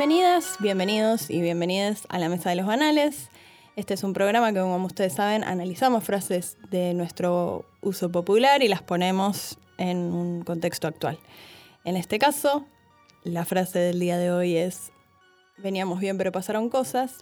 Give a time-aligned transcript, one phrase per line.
[0.00, 3.28] Bienvenidas, bienvenidos y bienvenidas a la Mesa de los Banales.
[3.76, 8.68] Este es un programa que, como ustedes saben, analizamos frases de nuestro uso popular y
[8.68, 11.18] las ponemos en un contexto actual.
[11.84, 12.64] En este caso,
[13.24, 14.90] la frase del día de hoy es
[15.58, 17.18] Veníamos bien pero pasaron cosas.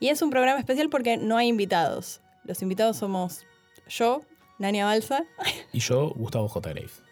[0.00, 2.22] Y es un programa especial porque no hay invitados.
[2.42, 3.46] Los invitados somos
[3.88, 4.22] yo,
[4.58, 5.22] Nania Balsa.
[5.72, 6.70] Y yo, Gustavo J.
[6.70, 7.05] Grave.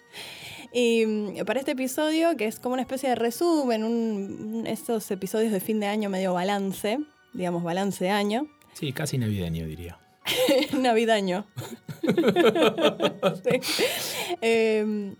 [0.76, 5.52] Y mm, para este episodio, que es como una especie de resumen, un, estos episodios
[5.52, 6.98] de fin de año medio balance,
[7.32, 8.48] digamos balance de año.
[8.72, 9.98] Sí, casi navideño diría.
[10.76, 11.46] Navidaño.
[14.40, 15.14] Em,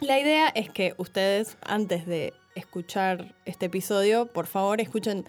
[0.00, 5.24] la idea es que ustedes, antes de escuchar este episodio, por favor escuchen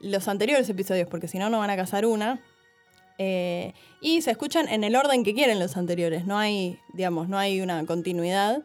[0.00, 2.40] los anteriores episodios, porque si no, no van a casar una.
[3.18, 6.26] Eh, y se escuchan en el orden que quieren los anteriores.
[6.26, 8.62] No hay, digamos, no hay una continuidad.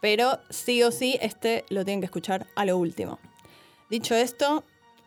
[0.00, 3.18] Pero sí o sí, este lo tienen que escuchar a lo último.
[3.90, 4.64] Dicho esto,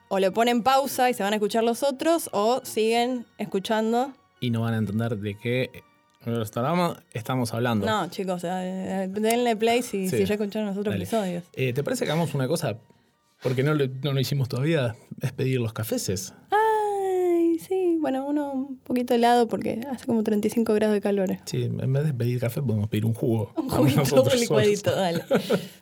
[0.07, 4.13] o le ponen pausa y se van a escuchar los otros, o siguen escuchando.
[4.39, 5.83] Y no van a entender de qué
[7.13, 7.85] estamos hablando.
[7.85, 11.43] No, chicos, eh, denle play si, ya escucharon los otros episodios.
[11.53, 12.77] Eh, ¿Te parece que hagamos una cosa?
[13.41, 16.33] Porque no, no lo hicimos todavía, es pedir los cafeses.
[17.59, 21.37] Sí, bueno, uno un poquito helado porque hace como 35 grados de calor.
[21.45, 23.51] Sí, en vez de pedir café podemos pedir un jugo.
[23.57, 25.23] Un juguito, un licuadito, dale.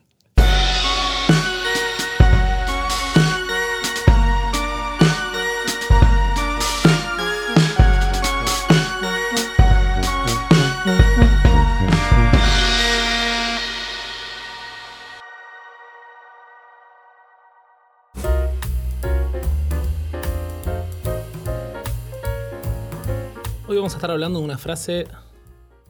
[23.88, 25.08] vamos a estar hablando de una frase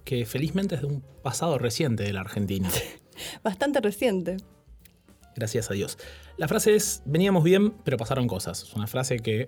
[0.05, 2.69] que felizmente es de un pasado reciente de la Argentina.
[3.43, 4.37] Bastante reciente.
[5.35, 5.97] Gracias a Dios.
[6.37, 8.61] La frase es, veníamos bien, pero pasaron cosas.
[8.61, 9.47] Es una frase que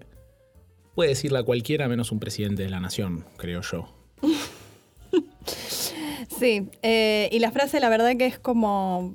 [0.96, 3.94] puede decirla cualquiera menos un presidente de la nación, creo yo.
[6.40, 9.13] sí, eh, y la frase la verdad que es como...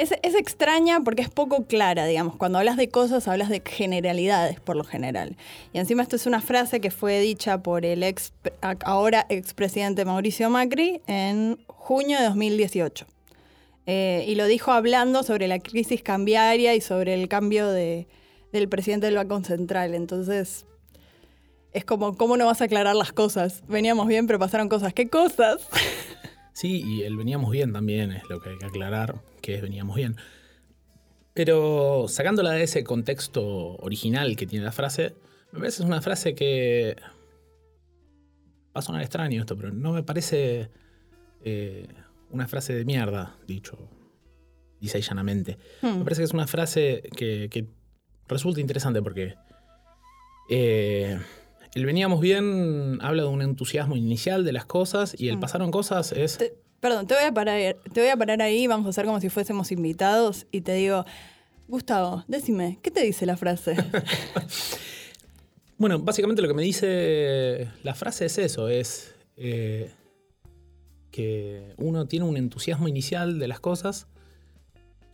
[0.00, 2.36] Es, extraña porque es poco clara, digamos.
[2.36, 5.36] Cuando hablas de cosas, hablas de generalidades por lo general.
[5.74, 8.32] Y encima esto es una frase que fue dicha por el ex,
[8.82, 13.06] ahora expresidente Mauricio Macri en junio de 2018.
[13.84, 18.08] Eh, y lo dijo hablando sobre la crisis cambiaria y sobre el cambio de,
[18.52, 19.94] del presidente del Banco Central.
[19.94, 20.64] Entonces,
[21.74, 23.64] es como, ¿cómo no vas a aclarar las cosas?
[23.68, 24.94] Veníamos bien, pero pasaron cosas.
[24.94, 25.68] ¿Qué cosas?
[26.52, 29.96] Sí, y el veníamos bien también es lo que hay que aclarar, que es veníamos
[29.96, 30.16] bien.
[31.34, 35.14] Pero sacándola de ese contexto original que tiene la frase,
[35.52, 36.96] me parece es una frase que.
[38.76, 40.70] Va a sonar extraño esto, pero no me parece
[41.44, 41.88] eh,
[42.30, 43.76] una frase de mierda, dicho,
[44.80, 45.58] dice llanamente.
[45.82, 45.98] Hmm.
[45.98, 47.66] Me parece que es una frase que,
[48.28, 49.34] resulta interesante porque.
[50.48, 51.18] Eh,
[51.74, 55.40] el veníamos bien habla de un entusiasmo inicial de las cosas y el mm.
[55.40, 56.38] pasaron cosas es...
[56.80, 59.28] perdón, te voy, a parar, te voy a parar ahí, vamos a hacer como si
[59.28, 61.04] fuésemos invitados y te digo,
[61.68, 63.76] Gustavo, decime, ¿qué te dice la frase?
[65.78, 69.90] bueno, básicamente lo que me dice la frase es eso, es eh,
[71.10, 74.06] que uno tiene un entusiasmo inicial de las cosas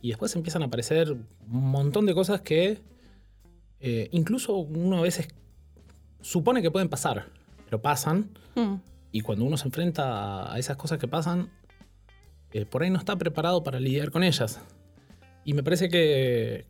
[0.01, 2.79] y después empiezan a aparecer un montón de cosas que
[3.79, 5.27] eh, incluso uno a veces
[6.21, 7.27] supone que pueden pasar,
[7.65, 8.29] pero pasan.
[8.55, 8.75] Hmm.
[9.11, 11.49] Y cuando uno se enfrenta a esas cosas que pasan,
[12.51, 14.61] eh, por ahí no está preparado para lidiar con ellas.
[15.43, 16.65] Y me parece que,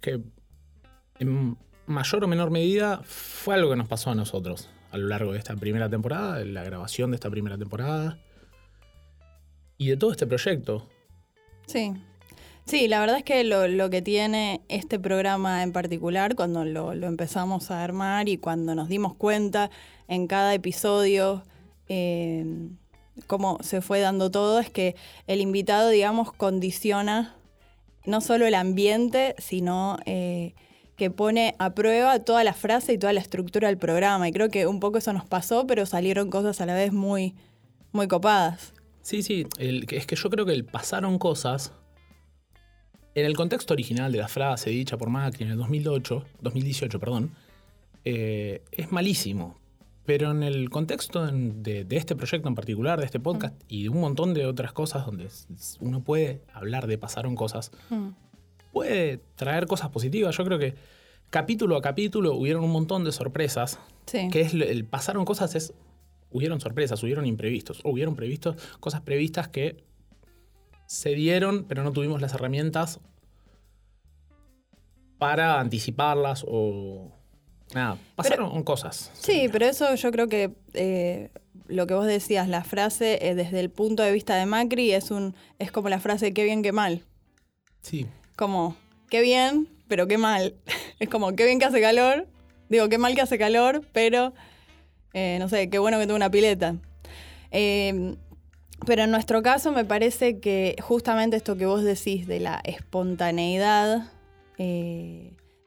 [1.20, 5.34] en mayor o menor medida fue algo que nos pasó a nosotros a lo largo
[5.34, 8.20] de esta primera temporada, de la grabación de esta primera temporada
[9.78, 10.88] y de todo este proyecto.
[11.66, 11.94] Sí.
[12.66, 17.72] Sí, la verdad es que lo, que tiene este programa en particular, cuando lo, empezamos
[17.72, 19.72] a armar y cuando nos dimos cuenta
[20.10, 21.44] en cada episodio
[21.90, 22.46] eh,
[23.28, 24.96] cómo se fue dando todo, es que
[25.28, 27.36] el invitado, digamos, condiciona
[28.06, 30.54] no solo el ambiente, sino eh,
[30.96, 34.28] que pone a prueba toda la frase y toda la estructura del programa.
[34.28, 37.36] Y creo que un poco eso nos pasó, pero salieron cosas a la vez muy,
[37.92, 38.74] muy copadas.
[39.02, 41.72] Sí, sí, es que yo creo que el pasaron cosas
[43.18, 47.32] en el contexto original de la frase dicha por Macri en el 2008, 2018, perdón,
[48.06, 49.58] eh, es malísimo.
[50.08, 53.66] Pero en el contexto de, este proyecto en particular, de este podcast mm.
[53.68, 55.28] y de un montón de otras cosas donde
[55.82, 58.12] uno puede hablar de pasaron cosas, mm.
[58.72, 60.36] puede traer cosas positivas.
[60.38, 60.76] Yo creo que
[61.30, 63.80] capítulo a capítulo hubieron un montón de sorpresas.
[64.06, 65.74] Que es el pasaron cosas es
[66.32, 69.84] hubieron sorpresas, hubieron imprevistos, hubieron previstos, cosas previstas que
[70.86, 73.02] se dieron, pero no tuvimos las herramientas
[75.18, 77.17] para anticiparlas o...
[77.74, 79.12] Nada, pasaron cosas.
[79.14, 81.30] Sí, pero eso yo creo que eh,
[81.68, 85.12] lo que vos decías, la frase eh, desde el punto de vista de Macri es,
[85.12, 87.04] un, es como la frase qué bien, qué mal.
[87.82, 88.08] Sí.
[88.36, 88.76] Como,
[89.10, 90.56] qué bien, pero qué mal.
[91.00, 92.28] es como, qué bien que hace calor,
[92.70, 94.34] digo, qué mal que hace calor, pero,
[95.14, 96.76] eh, no sé, qué bueno que tuve una pileta.
[97.52, 104.10] pero en nuestro caso me parece que justamente esto que vos decís de la espontaneidad,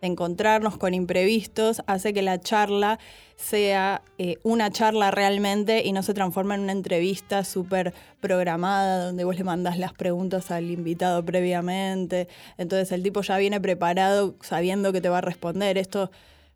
[0.03, 2.99] encontrarnos con imprevistos, hace que la charla
[3.37, 9.25] sea eh, una charla realmente y no se transforma en una entrevista súper programada donde
[9.25, 12.29] vos le mandás las preguntas al invitado previamente.
[12.59, 15.79] Entonces el tipo ya viene preparado sabiendo que te va a responder.
[15.79, 16.11] Esto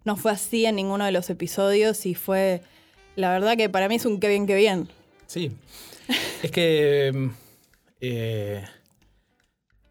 [0.05, 2.63] no fue así en ninguno de los episodios y fue,
[3.17, 4.89] la verdad que para mí es un qué bien, qué bien.
[5.27, 5.53] Sí.
[6.43, 7.31] es que
[8.01, 8.65] eh,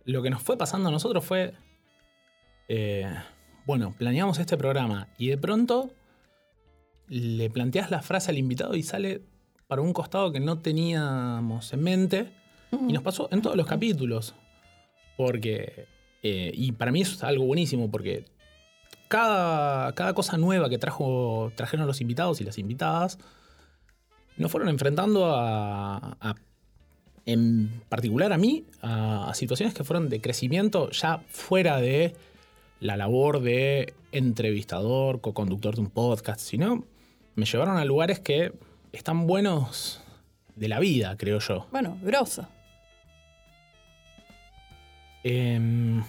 [0.05, 1.53] lo que nos fue pasando a nosotros fue...
[2.69, 3.11] Eh,
[3.65, 5.91] bueno, planeamos este programa y de pronto
[7.07, 9.21] le planteas la frase al invitado y sale
[9.67, 12.31] para un costado que no teníamos en mente.
[12.71, 14.33] Y nos pasó en todos los capítulos.
[15.15, 15.87] Porque,
[16.23, 18.25] eh, y para mí eso es algo buenísimo, porque
[19.07, 23.19] cada, cada cosa nueva que trajo, trajeron los invitados y las invitadas,
[24.37, 26.35] nos fueron enfrentando a,
[27.25, 32.15] en particular a mí, a situaciones que fueron de crecimiento ya fuera de
[32.83, 36.83] la labor de entrevistador, co-conductor de un podcast, sino
[37.33, 38.51] me llevaron a lugares que
[38.91, 40.01] están buenos
[40.57, 41.65] de la vida, creo yo.
[41.71, 42.45] Bueno, grosso.
[45.23, 46.03] Em,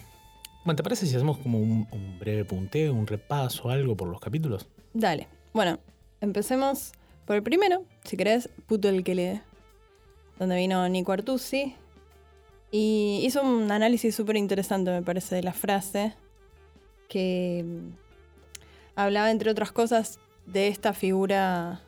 [0.65, 1.87] bueno, ¿te parece si hacemos como un,
[2.19, 4.67] breve punteo, un repaso, algo por los capítulos?
[4.93, 5.29] Dale.
[5.53, 5.79] Bueno,
[6.21, 6.91] empecemos
[7.25, 9.41] por el primero, si querés, Puto el que lee,
[10.41, 11.77] donde vino Nico Artusi.
[12.73, 16.15] Y hizo un análisis súper interesante, me parece, de la frase
[17.09, 17.89] que mm,
[18.97, 21.81] hablaba, entre otras cosas, de esta figura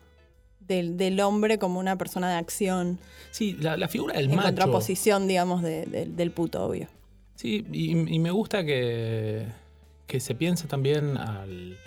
[0.67, 2.99] del, hombre como una persona de acción.
[3.31, 4.47] Sí, la, figura del en macho.
[4.47, 6.87] contraposición, digamos, del puto, obvio.
[7.35, 9.47] Sí, y, me gusta que,
[10.07, 11.77] que, se piense también al,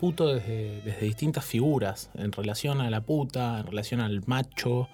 [0.00, 4.88] puto desde, distintas figuras, en relación a la puta, en relación al macho,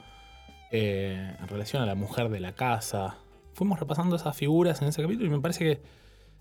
[0.72, 3.16] eh, en relación a la mujer de la casa.
[3.54, 5.80] Fuimos repasando esas figuras en ese capítulo y me parece que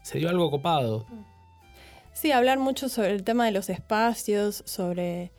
[0.01, 1.06] se dio algo copado.
[2.13, 5.31] Sí, hablar mucho sobre el tema de los espacios, sobre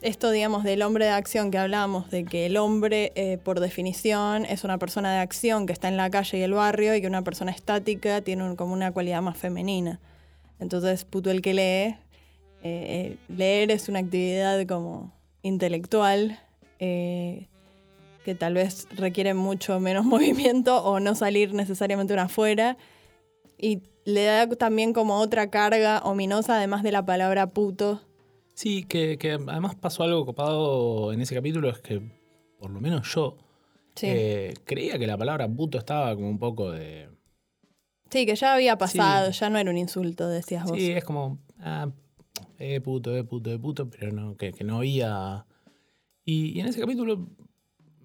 [0.00, 4.44] esto, digamos, del hombre de acción que hablamos, de que el hombre, eh, por definición,
[4.44, 7.06] es una persona de acción que está en la calle y el barrio y que
[7.06, 10.00] una persona estática tiene como una cualidad más femenina.
[10.60, 11.96] Entonces, puto el que lee, eh,
[12.62, 15.12] eh, leer es una actividad como
[15.42, 16.40] intelectual
[16.78, 22.76] que tal vez requiere mucho menos movimiento o no salir necesariamente una afuera
[23.58, 28.00] y le da también como otra carga ominosa, además de la palabra puto.
[28.54, 32.00] Sí, que, además pasó algo copado en ese capítulo, es que
[32.58, 33.36] por lo menos yo
[34.02, 37.08] eh, creía que la palabra puto estaba como un poco de...
[38.10, 40.78] Sí, que ya había pasado, ya no era un insulto, decías vos.
[40.78, 41.90] Sí, es como, ah,
[42.58, 45.46] eh, puto, eh, puto, eh, puto, pero no, que, no había...
[46.24, 47.28] Y, en ese capítulo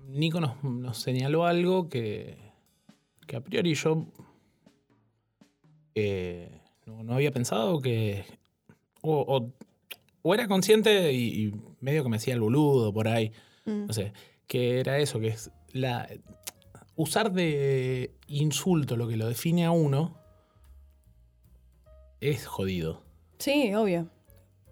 [0.08, 2.38] Nico nos, nos señaló algo que,
[3.26, 4.06] que a priori yo
[5.96, 8.26] eh, no, había pensado que.
[9.02, 9.50] O,
[10.26, 13.32] era consciente y, medio que me hacía el boludo por ahí.
[13.66, 13.88] Mm.
[13.88, 14.14] No sé.
[14.48, 16.08] Que era eso, que es la.
[16.96, 20.18] Usar de insulto lo que lo define a uno
[22.22, 23.04] es jodido.
[23.40, 24.10] Sí, obvio.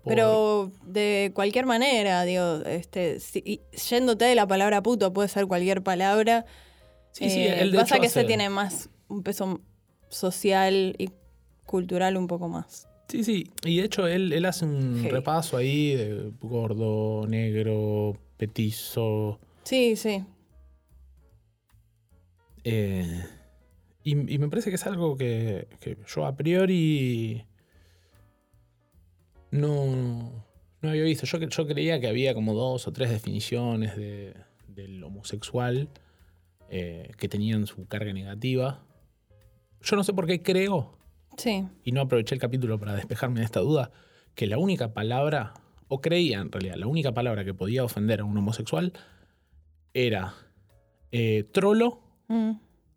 [0.04, 3.20] Pero de cualquier manera, digo, este,
[3.90, 6.46] yéndote de la palabra puto, puede ser cualquier palabra.
[7.12, 9.62] Sí, sí, eh, el pasa que se tiene más un peso
[10.12, 11.10] social y
[11.66, 12.88] cultural un poco más.
[13.08, 19.40] Sí, sí, y de hecho él, él hace un repaso ahí de gordo, negro, petizo.
[19.64, 20.24] Sí, sí.
[22.64, 23.26] Eh,
[24.04, 25.68] y, me parece que es algo que,
[26.08, 27.46] yo a priori
[29.52, 30.46] no,
[30.82, 31.26] no había visto.
[31.26, 34.34] Yo, yo creía que había como dos o tres definiciones de,
[34.68, 35.90] del homosexual
[36.70, 38.84] eh, que tenían su carga negativa.
[39.82, 40.98] Yo no sé por qué creo,
[41.38, 41.66] sí.
[41.84, 43.92] y no aproveché el capítulo para despejarme de esta duda,
[44.36, 45.54] que la única palabra,
[45.88, 48.94] o creía en realidad, la única palabra que podía ofender a un homosexual
[49.94, 50.36] era
[51.12, 52.52] eh, trolo, mm.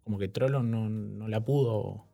[0.04, 2.06] como que trolo no, la pudo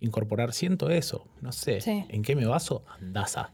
[0.00, 0.52] incorporar.
[0.52, 1.78] Siento eso, no sé,
[2.08, 2.84] ¿en qué me baso?
[3.00, 3.52] Andaza.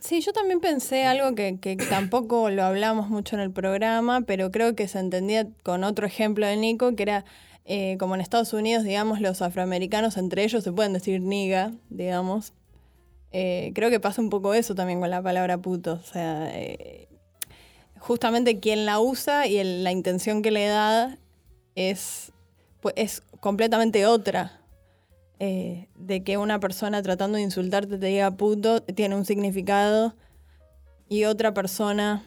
[0.00, 4.52] Sí, yo también pensé algo que, que, tampoco lo hablamos mucho en el programa, pero
[4.52, 7.24] creo que se entendía con otro ejemplo de Nico, que era
[7.72, 12.52] eh, como en Estados Unidos, digamos, los afroamericanos entre ellos se pueden decir niga, digamos.
[13.30, 15.92] Eh, creo que pasa un poco eso también con la palabra puto.
[15.92, 17.06] O sea, eh,
[18.00, 21.16] justamente quien la usa y la intención que le da
[21.76, 22.32] es,
[22.80, 24.58] pues, es completamente otra.
[25.38, 30.14] De que una persona tratando de insultarte te diga puto tiene un significado
[31.08, 32.24] y otra persona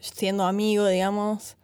[0.00, 1.56] siendo amigo, digamos,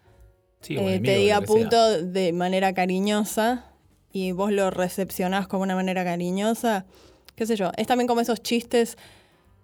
[0.60, 1.46] Sí, eh, te diga sea.
[1.46, 3.64] puto de manera cariñosa
[4.12, 6.84] y vos lo recepcionás como una manera cariñosa,
[7.34, 7.70] qué sé yo.
[7.76, 8.98] Es también como esos chistes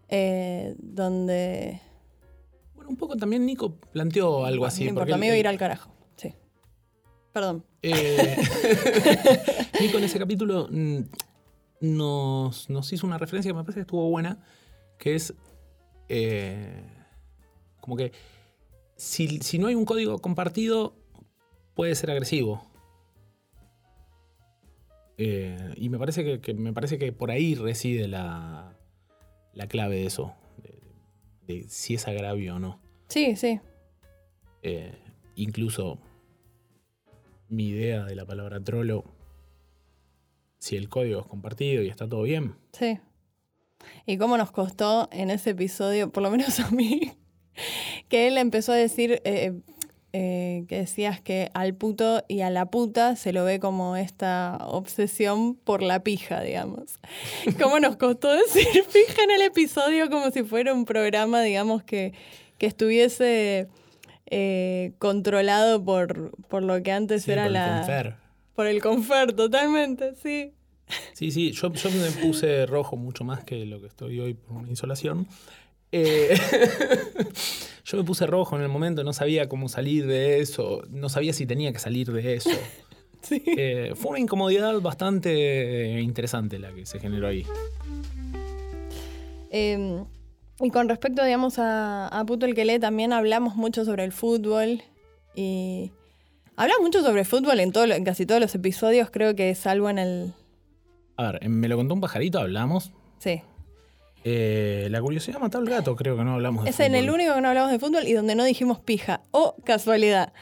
[0.08, 1.80] eh, donde...
[2.74, 4.84] Bueno, un poco también Nico planteó algo así.
[4.84, 5.90] No importa, me voy a ir al carajo.
[6.16, 6.32] Sí.
[7.32, 7.64] Perdón.
[7.82, 8.36] Eh,
[9.80, 11.00] Nico en ese capítulo mm,
[11.80, 14.38] nos, nos hizo una referencia que me parece que estuvo buena,
[14.98, 15.34] que es
[17.80, 18.12] como que
[18.96, 20.94] si, si no hay un código compartido,
[21.74, 22.62] puede ser agresivo.
[25.18, 28.76] Eh, y me parece que, que- me parece que por ahí reside la,
[29.54, 30.80] la clave de eso, de,
[31.54, 32.80] de si es agravio o no.
[33.08, 33.60] Sí, sí.
[34.62, 34.92] Eh,
[35.36, 35.98] incluso
[37.48, 39.04] mi idea de la palabra trolo,
[40.58, 42.56] si el código es compartido y está todo bien.
[42.72, 42.98] Sí.
[44.04, 47.12] Y cómo nos costó en ese episodio, por lo menos a mí,
[48.08, 49.52] que él empezó a decir eh,
[50.18, 54.56] eh, que decías que al puto y a la puta se lo ve como esta
[54.62, 57.00] obsesión por la pija, digamos.
[57.60, 62.14] Cómo nos costó decir pija en el episodio como si fuera un programa, digamos, que,
[62.56, 63.68] que estuviese
[64.30, 67.76] eh, controlado por, por lo que antes Sí, era por el la...
[67.78, 68.14] confer.
[68.54, 70.52] Por el confer, totalmente, sí.
[71.12, 74.56] Sí, sí, yo, yo me puse rojo mucho más que lo que estoy hoy por
[74.56, 75.26] una insolación.
[75.92, 76.36] Eh,
[77.84, 81.32] yo me puse rojo en el momento, no sabía cómo salir de eso, no sabía
[81.32, 82.50] si tenía que salir de eso.
[83.22, 83.42] Sí.
[83.44, 87.44] Eh, fue una incomodidad bastante interesante la que se generó ahí.
[89.50, 90.04] Eh,
[90.60, 94.12] y con respecto, digamos, a, a Puto el que lee, también hablamos mucho sobre el
[94.12, 94.82] fútbol.
[95.34, 95.90] Y
[96.56, 99.90] hablamos mucho sobre fútbol en, todo, lo- en casi todos los episodios, creo que salvo
[99.90, 100.32] en el...
[101.16, 102.92] A ver, me lo contó un pajarito, hablamos.
[103.18, 103.42] Sí.
[104.28, 107.14] Eh, la curiosidad mató al gato, creo que no hablamos de Es en el fútbol.
[107.14, 109.20] único que no hablamos de fútbol y donde no dijimos pija.
[109.30, 110.32] ¡Oh, casualidad!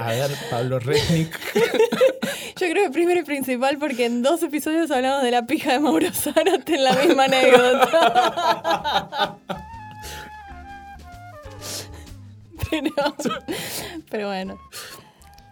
[0.00, 1.38] A ver, Pablo Resnick.
[2.58, 5.80] Yo creo que primero y principal porque en dos episodios hablamos de la pija de
[5.80, 9.36] Mauro Zárate en la misma anécdota.
[12.70, 12.90] pero,
[14.10, 14.58] pero bueno.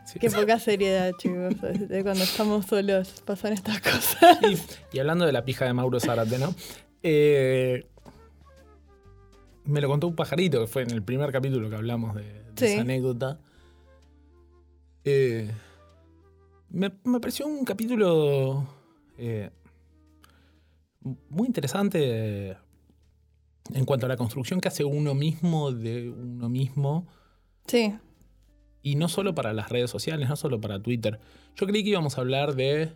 [0.07, 0.19] Sí.
[0.19, 1.61] Qué poca seriedad, chicos.
[1.61, 4.39] De cuando estamos solos pasan estas cosas.
[4.43, 4.57] Y,
[4.97, 6.55] y hablando de la pija de Mauro Zárate, ¿no?
[7.03, 7.87] Eh,
[9.65, 12.41] me lo contó un pajarito, que fue en el primer capítulo que hablamos de, de
[12.57, 12.65] Sí.
[12.67, 13.39] esa anécdota.
[15.05, 15.51] Eh,
[16.71, 18.67] me, me pareció un capítulo
[19.19, 19.51] eh,
[21.31, 22.57] muy interesante
[23.73, 27.07] en cuanto a la construcción que hace uno mismo de uno mismo.
[27.67, 27.95] Sí,
[28.83, 31.21] Y no solo para las redes sociales, no solo para Twitter.
[31.55, 32.93] Yo creí que íbamos a hablar de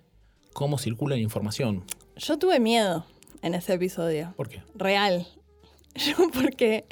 [0.53, 1.85] cómo circula la información.
[2.17, 3.07] yo tuve miedo
[3.45, 4.33] en ese episodio.
[4.37, 4.63] ¿Por qué?
[4.75, 5.27] Real.
[5.95, 6.87] Yo porque,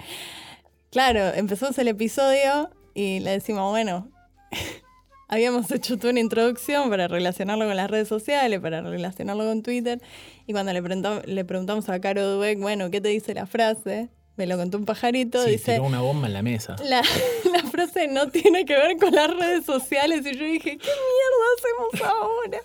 [0.90, 4.10] claro, empezamos el episodio y le decimos, bueno,
[5.28, 10.00] habíamos hecho toda una introducción para relacionarlo con las redes sociales, para relacionarlo con Twitter.
[10.46, 14.10] Y cuando le, preguntamos, le preguntamos a Caro Dueck, bueno, ¿qué te dice la frase?
[14.36, 15.72] Me lo contó un pajarito, Sí, dice...
[15.72, 16.76] tiró una bomba en la mesa.
[16.84, 17.02] La
[17.72, 22.10] frase no tiene que ver con las redes sociales y yo dije, ¿qué mierda hacemos
[22.10, 22.60] ahora?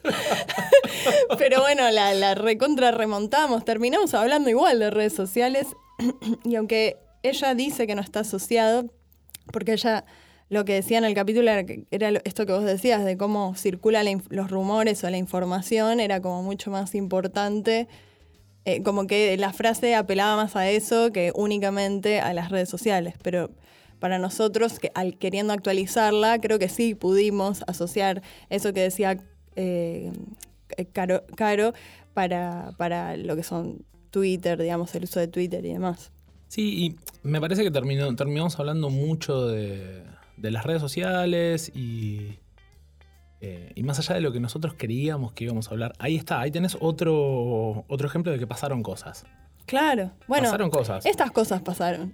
[1.39, 5.67] Pero bueno, la, la recontra remontamos, terminamos hablando igual de redes sociales
[6.43, 8.85] y aunque ella dice que no está asociado,
[9.51, 10.05] porque ella
[10.49, 11.49] lo que decía en el capítulo
[11.89, 16.43] era, esto que vos decías, de cómo circulan los rumores o la información, era como
[16.43, 17.87] mucho más importante
[18.67, 23.15] eh, como que la frase apelaba más a eso que únicamente a las redes sociales.
[23.23, 23.49] Pero
[23.99, 29.17] para nosotros, que, al, queriendo actualizarla, creo que sí pudimos asociar eso que decía
[29.55, 30.11] eh,
[30.93, 31.73] Caro, Caro
[32.13, 36.11] para, para lo que son Twitter, digamos, el uso de Twitter y demás.
[36.47, 40.03] Sí, y me parece que terminó, terminamos hablando mucho de,
[40.37, 42.39] de las redes sociales y,
[43.41, 45.93] eh, y más allá de lo que nosotros creíamos que íbamos a hablar.
[45.99, 49.25] Ahí está, ahí tenés otro, otro ejemplo de que pasaron cosas.
[49.65, 51.05] Claro, bueno, pasaron cosas.
[51.05, 52.13] estas cosas pasaron.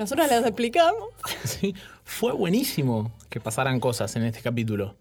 [0.00, 1.10] Nosotros las explicamos.
[1.44, 4.96] Sí, fue buenísimo que pasaran cosas en este capítulo.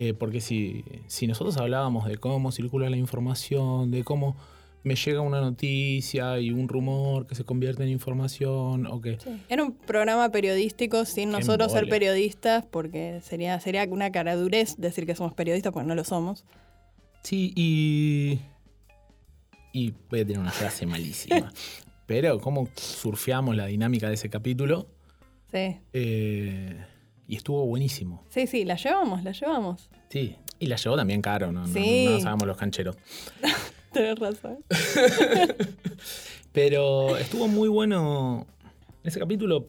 [0.00, 4.34] Eh, porque si, si nosotros hablábamos de cómo circula la información, de cómo
[4.82, 9.18] me llega una noticia y un rumor que se convierte en información o que...
[9.48, 15.14] Era un programa periodístico sin nosotros ser periodistas, porque sería, sería una caradurez decir que
[15.14, 16.44] somos periodistas, porque no lo somos.
[17.22, 18.40] Sí, y...
[19.72, 21.52] Y voy a tener una frase malísima.
[22.06, 24.86] Pero cómo surfeamos la dinámica de ese capítulo.
[25.50, 25.76] Sí.
[25.92, 26.84] Eh,
[27.26, 28.24] y estuvo buenísimo.
[28.28, 29.88] Sí, sí, la llevamos, la llevamos.
[30.10, 32.06] Sí, y la llevó también caro, no, sí.
[32.08, 32.96] no, sabemos los cancheros.
[33.92, 34.64] Tienes razón.
[36.52, 38.46] Pero estuvo muy bueno.
[39.02, 39.66] En ese capítulo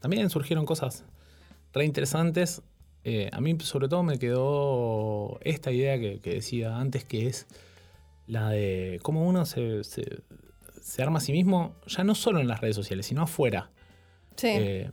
[0.00, 1.04] también surgieron cosas
[1.72, 2.62] re interesantes.
[3.04, 7.46] Eh, a mí, sobre todo, me quedó esta idea que, decía antes, que es
[8.26, 9.82] la de cómo uno se,
[10.98, 13.70] arma a sí mismo, ya no solo en las redes sociales, sino afuera.
[14.36, 14.48] Sí.
[14.50, 14.90] Eh,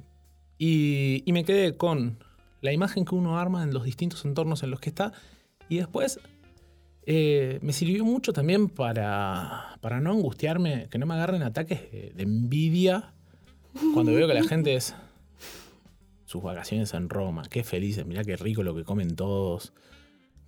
[0.57, 2.23] y, y, me quedé con
[2.61, 5.13] la imagen que uno arma en los distintos entornos en los que está.
[5.69, 6.19] Y después
[7.07, 12.13] eh, me sirvió mucho también para, para no angustiarme, que no me agarren ataques de,
[12.17, 13.13] envidia
[13.93, 14.95] cuando veo que la gente es
[16.25, 19.73] sus vacaciones en Roma, qué felices, mirá qué rico lo que comen todos,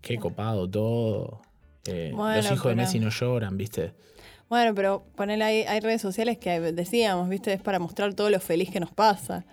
[0.02, 1.42] qué copado todo.
[1.86, 3.94] Eh, los hijos de Messi no lloran, ¿viste?
[4.50, 7.54] Bueno, pero ponele ahí, hay redes sociales que decíamos, ¿viste?
[7.54, 9.46] Es para mostrar todo lo feliz que nos pasa.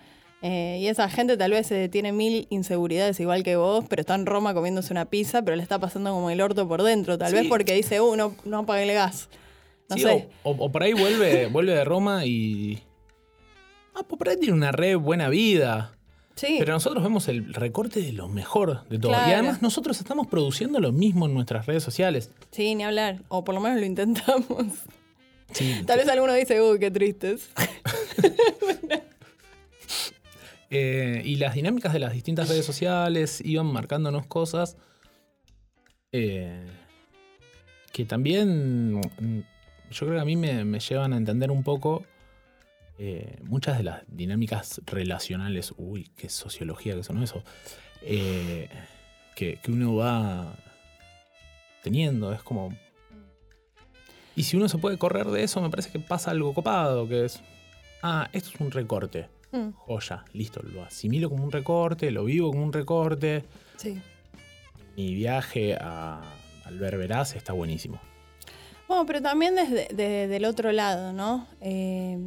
[0.47, 4.15] Eh, y esa gente tal vez eh, tiene mil inseguridades igual que vos, pero está
[4.15, 7.17] en Roma comiéndose una pizza, pero le está pasando como el orto por dentro.
[7.17, 9.31] Tal vez porque dice, uh, no, no apague el gas.
[9.89, 10.29] No sé.
[10.43, 12.83] O, por ahí vuelve, vuelve de Roma y.
[13.95, 15.97] Ah, pues por ahí tiene una re buena vida.
[16.35, 16.57] Sí.
[16.59, 19.13] Pero nosotros vemos el recorte de lo mejor de todo.
[19.13, 22.31] Y además nosotros estamos produciendo lo mismo en nuestras redes sociales.
[22.51, 23.23] Sí, ni hablar.
[23.29, 24.67] O por lo menos lo intentamos.
[25.87, 27.51] Tal vez alguno dice, uy, qué tristes.
[30.77, 34.77] Eh, y las dinámicas de las distintas redes sociales iban marcándonos cosas
[36.11, 36.67] eh,
[37.93, 39.01] que también mm,
[39.91, 42.05] yo creo que a mí me, llevan a entender un poco
[42.99, 47.43] eh, muchas de las dinámicas relacionales, uy, qué sociología que son eso,
[48.01, 48.69] que,
[49.35, 50.55] que uno va
[51.83, 52.75] teniendo, es como...
[54.37, 57.25] Y si uno se puede correr de eso, me parece que pasa algo copado, que
[57.27, 57.41] es,
[58.03, 59.29] ah, esto es un recorte.
[59.53, 59.71] Mm.
[59.77, 63.45] Joya, listo, lo asimilo como un recorte, lo vivo como un recorte.
[63.77, 64.01] Sí.
[64.97, 66.21] Mi viaje a,
[66.65, 68.01] al Verberaz está buenísimo.
[68.89, 71.47] Bueno, pero también desde el otro lado, ¿no?
[71.61, 72.19] Eh,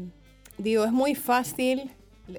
[0.58, 1.92] digo, es muy fácil,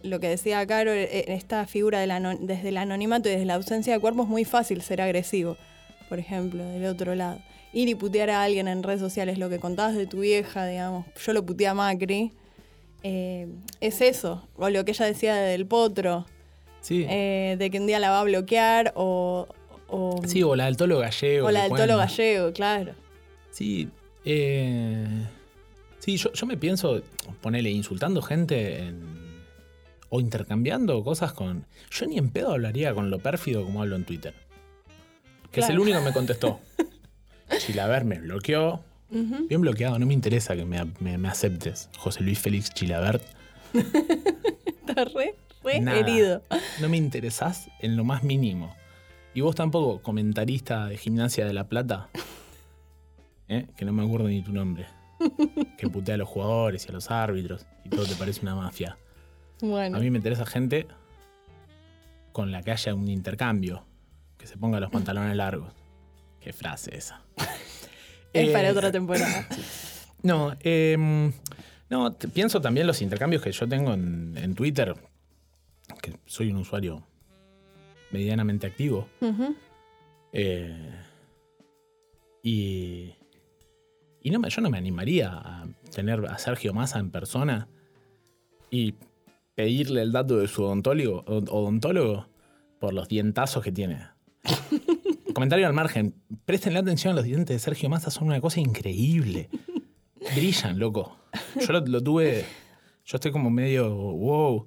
[0.03, 4.01] lo que decía Caro, eh, esta figura desde el anonimato y desde la ausencia de
[4.01, 5.57] cuerpo es muy fácil ser agresivo,
[6.09, 7.41] por ejemplo, del otro lado.
[7.73, 11.07] Ir y putear a alguien en redes sociales, lo que contabas de tu vieja, digamos,
[11.25, 12.33] yo lo puteé a Macri,
[13.03, 13.47] eh,
[13.81, 16.27] es eso, o lo que ella decía del potro,
[16.81, 17.07] sí.
[17.09, 19.47] Eh, de que un día la va a bloquear, o,
[20.27, 21.47] Sí, o la del tolo gallego.
[21.47, 22.93] O la del tolo gallego, claro.
[23.51, 23.89] Sí,
[24.25, 25.07] eh,
[25.99, 27.03] sí yo, me pienso,
[27.41, 28.93] ponerle insultando gente
[30.09, 31.67] o intercambiando cosas con...
[31.91, 34.35] Yo ni en pedo hablaría con lo pérfido como hablo en Twitter.
[35.53, 36.61] Que es el único que me contestó.
[37.59, 43.23] Chilaver me bloqueó, Bien bloqueado, no me interesa que me, aceptes, José Luis Félix Chilabert.
[43.73, 45.35] Está re,
[45.65, 46.43] herido.
[46.81, 48.77] No me interesás en lo más mínimo.
[49.33, 52.11] Y vos tampoco, comentarista de Gimnasia de La Plata,
[53.49, 53.67] ¿eh?
[53.77, 54.87] que no me acuerdo ni tu nombre,
[55.77, 58.99] que putea a los jugadores y a los árbitros y todo te parece una mafia.
[59.61, 59.97] Bueno.
[59.97, 60.87] A mí me interesa gente
[62.33, 63.85] con la que haya un intercambio,
[64.37, 65.73] que se ponga los pantalones largos.
[66.41, 67.23] Qué frase esa.
[68.33, 69.49] Es para otra temporada.
[70.23, 71.33] No, em,
[71.89, 74.95] no, pienso también los intercambios que yo tengo en, Twitter,
[76.03, 77.07] que soy un usuario
[78.11, 79.09] medianamente activo.
[80.33, 80.93] Eh,
[82.43, 83.15] y,
[84.29, 87.69] y no yo no me animaría a tener a Sergio Massa en persona
[88.71, 88.95] y
[89.55, 92.29] pedirle el dato de su odontólogo, odontólogo
[92.79, 94.07] por los dientazos que tiene.
[95.35, 96.15] Comentario al margen.
[96.45, 99.49] Prestenle atención a los dientes de Sergio Massa, son una cosa increíble.
[100.35, 101.17] Brillan, loco.
[101.67, 102.45] Yo lo, tuve.
[103.07, 104.67] Yo estoy como medio wow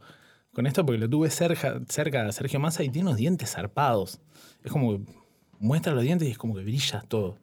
[0.53, 4.19] con esto porque lo tuve cerca, cerca de Sergio Massa y tiene unos dientes zarpados.
[4.63, 5.13] Es como que
[5.59, 7.37] muestra los dientes y es como que brilla todo.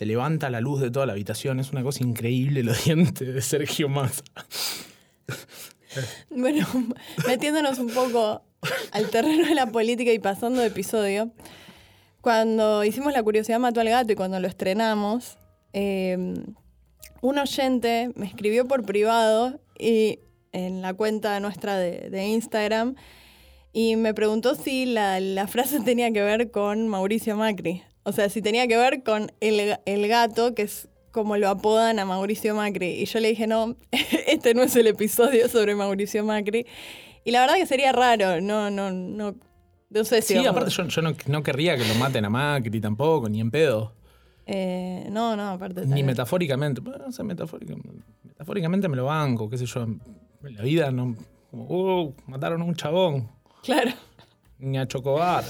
[0.00, 1.60] Te levanta la luz de toda la habitación.
[1.60, 4.24] Es una cosa increíble los dientes de Sergio Massa.
[6.30, 6.66] Bueno,
[7.26, 8.42] metiéndonos un poco
[8.92, 11.32] al terreno de la política y pasando de episodio.
[12.22, 15.36] Cuando hicimos La curiosidad mató al gato y cuando lo estrenamos,
[15.74, 16.34] em,
[17.20, 20.20] un oyente me escribió por privado y
[20.52, 22.94] en la cuenta nuestra de, Instagram
[23.74, 27.82] y me preguntó si la, frase tenía que ver con Mauricio Macri.
[28.02, 32.04] O sea, si tenía que ver con el, gato, que es como lo apodan a
[32.04, 33.02] Mauricio Macri.
[33.02, 33.76] Y yo le dije, no,
[34.26, 36.66] este no es el episodio sobre Mauricio Macri.
[37.24, 39.34] Y la verdad que sería raro, no, no, no,
[39.90, 40.34] no sé si...
[40.34, 43.50] Sí, aparte yo, yo no, no querría que lo maten a Macri tampoco, ni en
[43.50, 43.92] pedo.
[44.46, 45.86] Eh, no, no, aparte...
[45.86, 46.80] Ni metafóricamente.
[46.80, 47.88] Bueno, no sé, metafóricamente,
[48.24, 49.82] metafóricamente me lo banco, qué sé yo.
[49.82, 50.00] En
[50.56, 51.14] la vida no.
[51.50, 53.28] Como, uh, mataron a un chabón.
[53.62, 53.92] Claro.
[54.58, 55.44] Ni a Chocobar.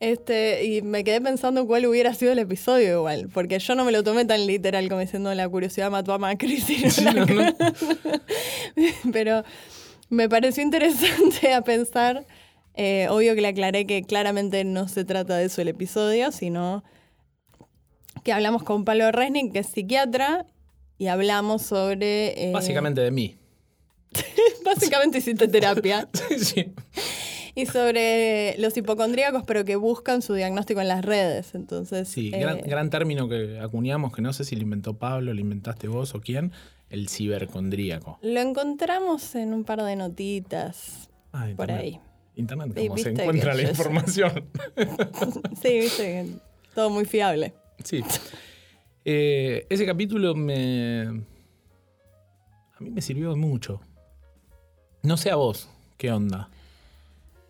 [0.00, 3.92] Este, y me quedé pensando cuál hubiera sido el episodio igual, porque yo no me
[3.92, 7.26] lo tomé tan literal como diciendo la curiosidad mató a Macri, sino Sí, la- no,
[7.26, 7.52] no.
[9.12, 9.44] pero
[10.08, 12.24] me pareció interesante a pensar.
[12.74, 16.82] eh, obvio que le aclaré que claramente no se trata de eso el episodio, sino
[18.24, 20.46] que hablamos con Pablo Resnick, que es psiquiatra,
[20.98, 22.48] y hablamos sobre...
[22.48, 23.36] eh, Básicamente de mí.
[24.64, 26.08] básicamente hiciste terapia.
[26.38, 26.72] sí.
[27.54, 31.54] Y sobre los hipocondríacos, pero que buscan su diagnóstico en las redes.
[31.54, 35.34] Entonces, Sí, eh, gran, gran término que acuñamos, que no sé si lo inventó Pablo,
[35.34, 36.52] lo inventaste vos o quién,
[36.90, 38.18] el cibercondríaco.
[38.22, 42.00] lo encontramos en un par de notitas Ah, por ahí.
[42.36, 44.44] Internet, Sí, como se viste encuentra la información.
[45.62, 46.26] Sí, viste,
[46.74, 47.52] todo muy fiable.
[47.84, 48.02] Sí.
[49.04, 51.02] Eh, ese capítulo me.
[51.02, 53.80] A mí me sirvió mucho.
[55.02, 56.48] No sé a vos, ¿qué onda?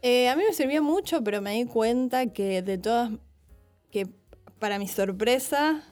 [0.02, 3.10] Eh, a mí me sirvió mucho, pero me di cuenta que de todas,
[3.90, 4.08] que
[4.58, 5.82] para mi sorpresa,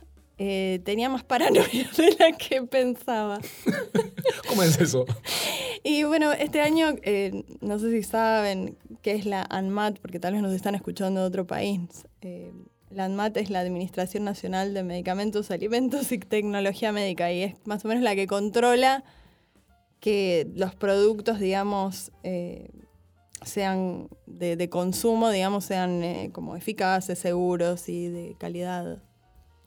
[0.40, 3.40] eh, tenía más paranoia de la que pensaba.
[4.48, 5.04] ¿Cómo es eso?
[5.82, 10.34] Y bueno, este año, eh, no sé si saben qué es la ANMAT, porque tal
[10.34, 11.80] vez nos están escuchando de otro país.
[12.20, 12.52] Eh,
[12.90, 17.84] la ANMAT es la Administración Nacional de Medicamentos, Alimentos y Tecnología Médica, y es más
[17.84, 19.02] o menos la que controla
[19.98, 22.12] que los productos, digamos,
[23.44, 29.02] sean de, consumo, digamos, sean eh, como eficaces, seguros y de calidad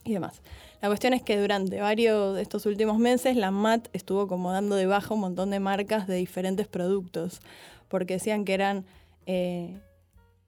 [0.04, 0.42] y demás.
[0.82, 4.76] La cuestión es que durante varios de estos últimos meses la MAT estuvo como dando
[4.76, 7.40] de baja un montón de marcas de diferentes productos,
[7.88, 8.86] porque decían que eran
[9.26, 9.80] eh,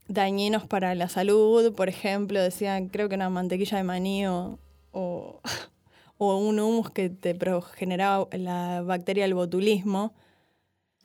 [0.07, 4.59] dañinos para la salud, por ejemplo, decían creo que una mantequilla de maní o,
[4.91, 5.39] o,
[6.17, 7.37] o un humus que te
[7.75, 10.13] generaba la bacteria del botulismo.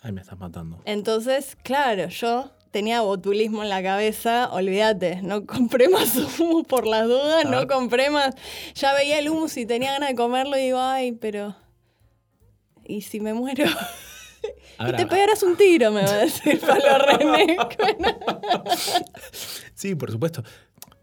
[0.01, 0.81] Ay, me estás matando.
[0.85, 7.07] Entonces, claro, yo tenía botulismo en la cabeza, olvídate, no compré más humus por las
[7.07, 7.67] dudas, no ver.
[7.67, 8.35] compré más.
[8.75, 11.57] Ya veía el humus y tenía ganas de comerlo y digo, ay, pero...
[12.85, 13.65] ¿Y si me muero?
[14.79, 17.57] A ver, y te pegarás un tiro, me va a decir Pablo René.
[19.75, 20.43] Sí, por supuesto.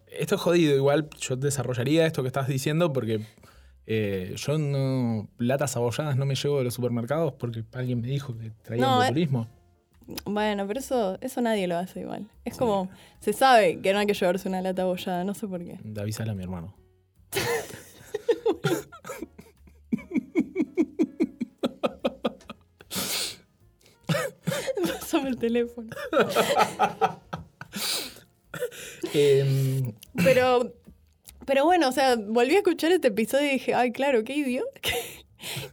[0.07, 0.75] Esto es jodido.
[0.75, 3.19] Igual yo desarrollaría esto que estás diciendo porque
[3.87, 5.27] eh, yo no.
[5.37, 9.03] Latas abolladas no me llevo de los supermercados porque alguien me dijo que traían No,
[9.03, 9.07] eh.
[9.07, 9.47] botulismo.
[10.25, 12.27] bueno, pero eso, eso nadie lo hace igual.
[12.45, 15.63] Es como, se sabe que no hay que llevarse una lata bollada, no sé por
[15.63, 15.79] qué.
[15.83, 16.75] De avisarle a mi hermano.
[24.99, 25.89] Pásame el teléfono.
[29.13, 30.73] Em, Pero,
[31.45, 34.79] pero bueno, o sea, volví a escuchar este episodio y dije, ay, claro, qué idiota.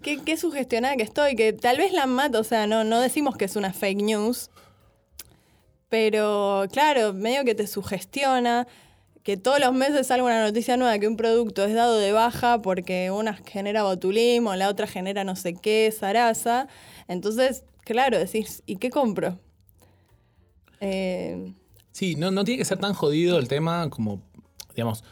[0.02, 3.38] Qué, qué sugestionada que estoy, que tal vez la mat, o sea, no, no decimos
[3.38, 4.50] que es una fake news,
[5.88, 8.66] pero claro, medio que te sugestiona,
[9.22, 12.61] que todos los meses salga una noticia nueva que un producto es dado de baja
[12.61, 16.68] porque una genera botulismo, la otra genera no sé qué, zaraza.
[17.08, 19.38] Entonces, claro, decís, ¿y qué compro?
[20.80, 21.54] Eh,
[21.92, 24.22] Sí, no, no tiene que ser tan jodido el tema como,
[24.74, 25.04] digamos,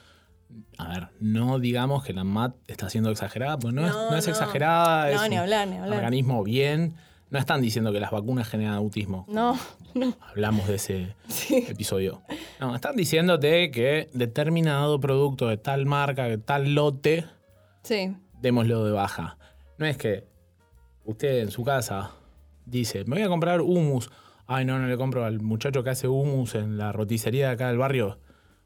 [0.79, 4.27] a ver, no digamos que la MAT está siendo exagerada, pues no, es, No, es
[4.27, 4.33] no.
[4.33, 5.99] exagerada, es ni un hablar, ni hablar.
[5.99, 6.95] organismo bien.
[7.31, 9.25] No están diciendo que las vacunas generan autismo.
[9.29, 9.57] no,
[9.95, 10.15] no.
[10.31, 11.65] Hablamos de ese Sí.
[11.69, 12.23] episodio.
[12.59, 17.25] No, están diciéndote que determinado producto de tal marca, de tal lote,
[17.83, 18.17] Sí.
[18.41, 19.37] démoslo de baja.
[19.79, 20.27] No es que
[21.05, 22.11] usted en su casa
[22.67, 24.11] dice, me voy a comprar humus.
[24.47, 27.69] Ay, no, no le compro al muchacho que hace humus en la roticería de acá
[27.69, 28.19] del barrio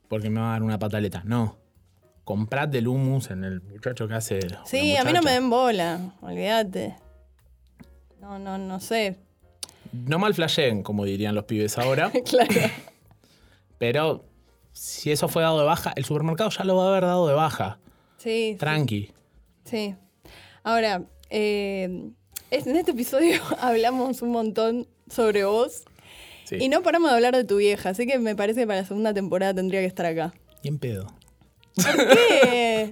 [0.08, 1.22] porque me va a dar una pataleta.
[1.26, 1.58] No.
[2.24, 4.40] Comprate el humus en el muchacho que hace.
[4.64, 6.96] Sí, a mí no me den bola, olvídate.
[8.20, 9.16] No, no, no sé.
[9.92, 12.10] No mal flasheen, como dirían los pibes ahora.
[12.24, 12.50] claro.
[13.78, 14.24] pero
[14.72, 17.34] si eso fue dado de baja, el supermercado ya lo va a haber dado de
[17.34, 17.78] baja.
[18.16, 19.12] Sí, Tranqui.
[19.64, 19.94] sí.
[20.62, 21.84] Ahora, eh,
[22.50, 25.84] en este episodio hablamos un montón sobre vos
[26.46, 26.56] Sí.
[26.60, 28.86] y no paramos de hablar de tu vieja, así que me parece que para la
[28.86, 30.34] segunda temporada tendría que estar acá.
[30.62, 31.06] Y en pedo.
[31.76, 32.90] ¿Por qué?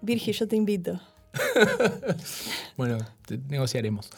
[0.00, 1.00] Virgi, yo te invito.
[2.76, 4.10] Bueno, te- negociaremos.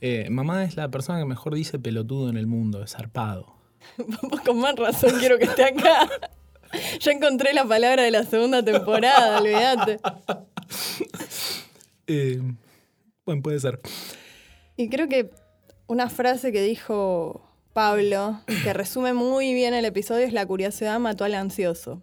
[0.00, 3.54] Eh, mamá es la persona que mejor dice pelotudo en el mundo, es zarpado.
[4.44, 6.08] Con más razón quiero que esté acá.
[7.00, 9.98] Ya encontré la palabra de la segunda temporada, olvídate.
[12.08, 12.40] Eh,
[13.24, 13.80] bueno, puede ser.
[14.76, 15.30] Y creo que
[15.88, 21.24] una frase que dijo Pablo, que resume muy bien el episodio, es la curiosidad mató
[21.24, 22.02] al ansioso.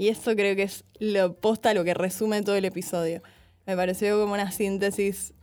[0.00, 3.20] Y eso creo que es lo posta lo que resume todo el episodio.
[3.66, 5.34] Me pareció como una síntesis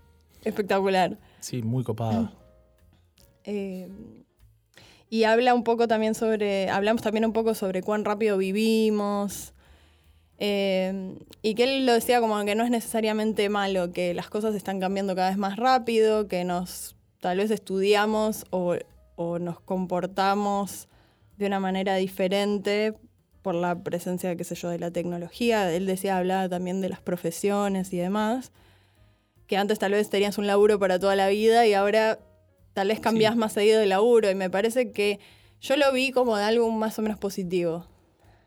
[0.43, 1.19] espectacular.
[1.41, 2.33] Sí, muy copada.
[3.49, 3.87] Eh,
[5.09, 9.53] y habla un poco también sobre, hablamos también un poco sobre cuán rápido vivimos.
[10.37, 14.53] eh, y que él lo decía como que no es necesariamente malo, que las cosas
[14.53, 18.75] están cambiando cada vez más rápido, que nos tal vez estudiamos o,
[19.15, 20.89] o nos comportamos
[21.37, 22.95] de una manera diferente
[23.47, 25.73] por la presencia, qué sé yo, de la tecnología.
[25.73, 28.51] Él decía, hablaba también de las profesiones y demás,
[29.45, 32.19] que antes tal vez tenías un laburo para toda la vida y ahora
[32.73, 33.39] tal vez cambias Sí.
[33.39, 34.29] más seguido de laburo.
[34.29, 35.21] Y me parece que
[35.61, 37.85] yo lo vi como de algo más o menos positivo.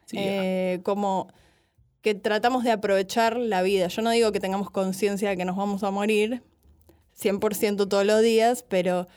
[0.04, 1.28] Sí, Eh, como
[2.02, 3.86] que tratamos de aprovechar la vida.
[3.88, 6.42] Yo no digo que tengamos conciencia de que nos vamos a morir
[7.14, 9.08] 100% todos los días, pero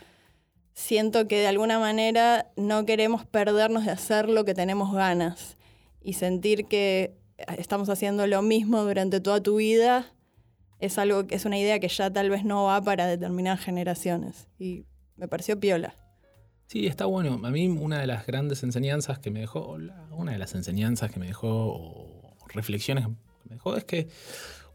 [0.73, 5.57] siento que de alguna manera no queremos perdernos de hacer lo que tenemos ganas
[6.03, 7.15] y sentir que
[7.57, 10.13] estamos haciendo lo mismo durante toda tu vida
[10.79, 14.85] es algo es una idea que ya tal vez no va para determinadas generaciones y
[15.15, 15.95] me pareció piola.
[16.67, 17.39] Sí, está bueno.
[17.43, 19.77] A mí una de las grandes enseñanzas que me dejó,
[20.11, 23.11] una de las enseñanzas que me dejó, o reflexiones que
[23.49, 24.07] me dejó, es que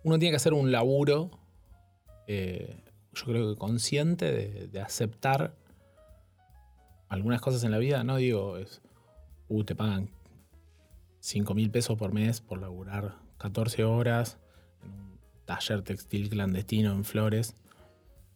[0.05, 1.31] uno tiene que hacer un laburo,
[2.27, 5.57] eh, yo creo que consciente de, de aceptar
[7.09, 8.05] algunas cosas en la vida.
[8.05, 8.81] No digo, es,
[9.49, 10.11] uh, te pagan
[11.21, 14.39] 5 mil pesos por mes por laburar 14 horas
[14.83, 17.55] en un taller textil clandestino en Flores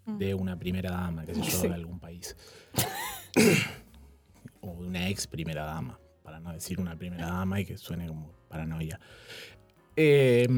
[0.07, 2.37] de una primera dama, qué sé yo, de algún país.
[4.61, 8.07] o de una ex primera dama, para no decir una primera dama y que suene
[8.09, 8.99] como paranoia.
[9.97, 10.49] Eh,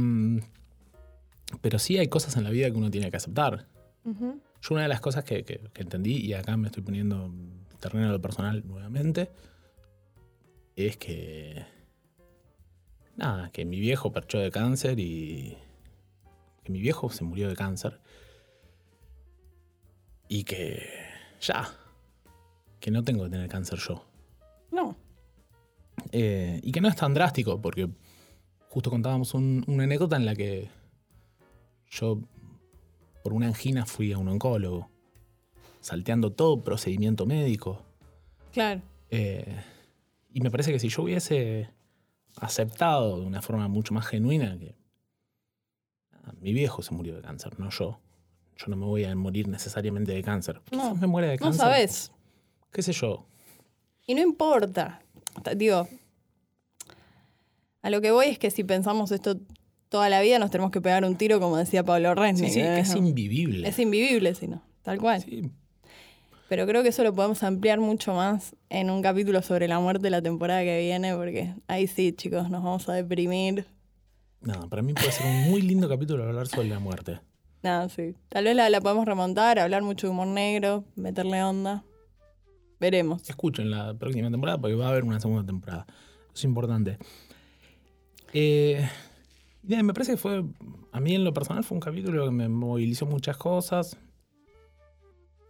[1.61, 3.67] pero sí hay cosas en la vida que uno tiene que aceptar.
[4.05, 7.53] Yo una de las cosas que, que- que entendí, y acá me estoy poniendo en
[7.81, 9.31] terreno de lo personal nuevamente,
[10.77, 11.65] es que...
[13.17, 15.57] Nada, que mi viejo perchó de cáncer y...
[16.63, 18.01] Que mi viejo se murió de cáncer.
[20.29, 20.83] Y que...
[21.41, 21.69] Ya.
[22.81, 24.05] Que no tengo que tener cáncer yo.
[24.73, 24.97] No.
[26.11, 27.89] Eh, y que no es tan drástico, porque
[28.69, 30.69] justo contábamos un- una anécdota en la que
[31.91, 32.19] yo
[33.23, 34.91] por una angina fui a un oncólogo,
[35.81, 37.85] salteando todo procedimiento médico.
[38.53, 38.83] Claro.
[39.11, 39.63] Eh,
[40.33, 41.71] y me parece que si yo hubiese
[42.41, 44.75] aceptado de una forma mucho más genuina que
[46.25, 48.01] ah, mi viejo se murió de cáncer, no yo.
[48.57, 50.61] Yo no me voy a morir necesariamente de cáncer.
[50.71, 51.61] No, me muera de No cáncer.
[51.61, 52.13] sabes.
[52.73, 53.27] ¿Qué sé yo?
[54.07, 55.03] Y no importa.
[55.43, 55.89] Ta- Digo,
[57.83, 59.37] a lo que voy es que si pensamos esto
[59.89, 62.49] toda la vida nos tenemos que pegar un tiro, como decía Pablo Resnick.
[62.49, 63.69] Sí, sí, que es invivible.
[63.69, 64.63] Es invivible, si no.
[64.83, 65.21] Tal cual.
[65.23, 65.51] Sí,
[66.49, 70.11] Pero creo que eso lo podemos ampliar mucho más en un capítulo sobre la muerte
[70.11, 73.67] la temporada que viene, porque ahí sí, chicos, nos vamos a deprimir.
[74.43, 77.21] No, para mí puede ser un muy lindo capítulo hablar sobre la muerte.
[77.63, 78.15] Nada, sí.
[78.29, 81.83] Tal vez la, la podemos remontar, hablar mucho de humor negro, meterle onda.
[82.79, 83.27] Veremos.
[83.29, 85.87] Escuchen la próxima temporada porque va a haber una segunda temporada.
[86.35, 86.99] Es importante.
[88.35, 88.87] Eh,
[89.63, 90.45] me parece que fue,
[90.93, 93.97] a mí en lo personal fue un capítulo que me movilizó muchas cosas.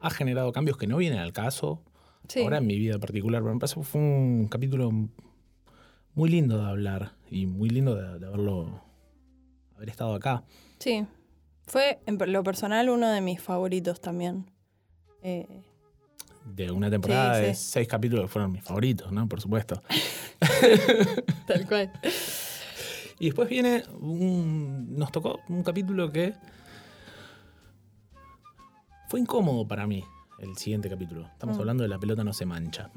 [0.04, 1.82] Ha generado cambios que no vienen al caso.
[2.28, 2.40] Sí.
[2.42, 4.90] Ahora en mi vida particular, pero me parece que fue un capítulo
[6.14, 8.82] muy lindo de hablar y muy lindo de, de haberlo,
[9.76, 10.44] haber estado acá.
[10.78, 11.06] Sí.
[11.66, 14.50] Fue, en lo personal, uno de mis favoritos también.
[15.22, 15.46] Eh,
[16.44, 17.70] De una temporada Sí, de sí.
[17.70, 19.26] seis capítulos que fueron mis favoritos, ¿no?
[19.28, 19.82] Por supuesto.
[21.46, 21.90] tal cual.
[23.18, 24.96] Y después viene un.
[24.98, 26.34] Nos tocó un capítulo que.
[29.08, 30.04] Fue incómodo para mí,
[30.38, 31.26] el siguiente capítulo.
[31.26, 31.60] Estamos Mm.
[31.60, 32.90] hablando de La pelota no se mancha.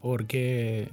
[0.00, 0.88] Porque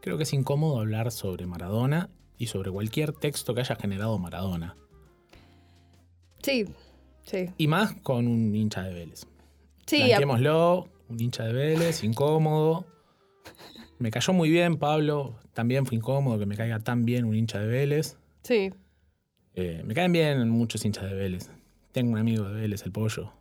[0.00, 4.76] creo que es incómodo hablar sobre Maradona y sobre cualquier texto que haya generado Maradona.
[6.42, 6.66] Sí,
[7.24, 7.46] sí.
[7.56, 9.26] Y más con un hincha de Vélez.
[9.86, 10.02] Sí,
[11.08, 12.86] un hincha de Vélez, incómodo.
[13.98, 15.38] Me cayó muy bien, Pablo.
[15.54, 18.18] También fue incómodo que me caiga tan bien un hincha de Vélez.
[18.42, 18.72] sí.
[19.58, 21.50] Eh, me caen bien muchos hinchas de Vélez.
[21.96, 23.32] Tengo un amigo de Vélez, el pollo.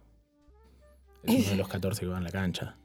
[1.23, 2.77] Es uno de los 14 que va en la cancha.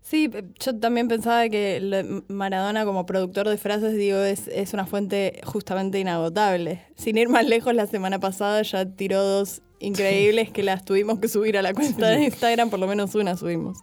[0.00, 4.86] Sí, pe- yo también pensaba que Maradona como productor de frases, digo, es, es una
[4.86, 6.82] fuente justamente inagotable.
[6.94, 11.26] Sin ir más lejos, la semana pasada ya tiró dos increíbles que las tuvimos que
[11.26, 13.78] subir a la cuenta de Instagram, por lo menos una subimos.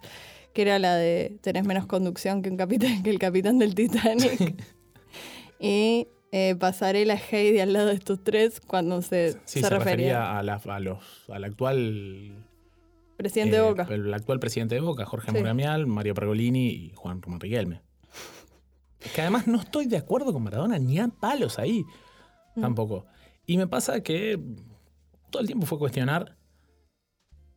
[0.54, 4.56] Que era la de tenés menos conducción que, un capitán, que el capitán del Titanic.
[5.60, 9.80] y eh, pasarela Heidi al lado de estos tres cuando se, Sí, se se, refería
[10.20, 12.46] refería a la- a los, al actual
[13.16, 13.88] presidente de eh, Boca.
[13.90, 15.38] El actual presidente de Boca, Jorge Sí.
[15.38, 17.82] Muramial, Mario Pergolini y Juan Román Riquelme.
[19.00, 21.86] Es que además no estoy de acuerdo con Maradona ni a palos ahí.
[22.56, 22.62] Mm.
[22.62, 23.06] Tampoco.
[23.46, 24.38] Y me pasa que
[25.30, 26.35] todo el tiempo fue cuestionar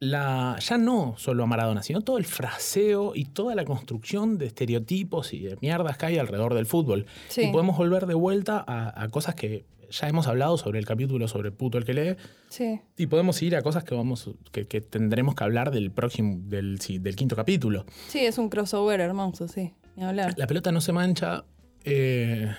[0.01, 4.47] la, ya no solo a Maradona, sino todo el fraseo y toda la construcción de
[4.47, 7.07] estereotipos y de mierdas que hay alrededor del fútbol.
[7.29, 7.43] Sí.
[7.43, 11.27] Y podemos volver de vuelta a, a cosas que ya hemos hablado sobre el capítulo
[11.29, 12.17] sobre puto el que lee.
[12.49, 12.81] Sí.
[12.97, 16.79] Y podemos ir a cosas que vamos que, que tendremos que hablar del próximo, del,
[16.81, 17.87] sí, del quinto capítulo.
[18.09, 19.73] Sí, es un crossover hermoso, sí.
[19.97, 20.35] Ni hablar.
[20.37, 21.45] La pelota no se mancha.
[21.85, 22.55] eh,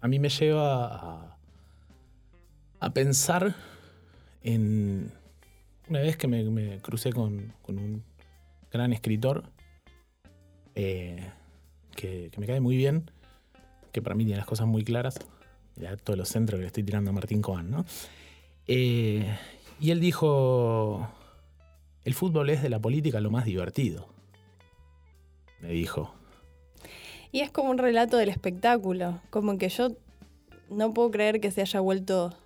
[0.00, 1.38] a mí me lleva a,
[2.80, 3.54] a pensar
[4.42, 5.10] en
[5.88, 8.02] una vez que me, crucé con, con un
[8.70, 9.44] gran escritor
[10.74, 11.30] eh,
[11.94, 13.10] que, me cae muy bien,
[13.92, 15.18] que para mí tiene las cosas muy claras.
[15.76, 17.84] Ya todos los centros que le estoy tirando a Martín Coan, ¿no?
[18.66, 19.26] Eh,
[19.80, 21.08] y él dijo:
[22.04, 24.08] El fútbol es de la política lo más divertido.
[25.60, 26.14] Me dijo.
[27.32, 29.88] Y es como un relato del espectáculo, como que yo
[30.70, 32.36] no puedo creer que se haya vuelto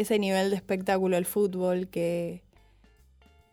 [0.00, 2.42] ese nivel de espectáculo el fútbol que,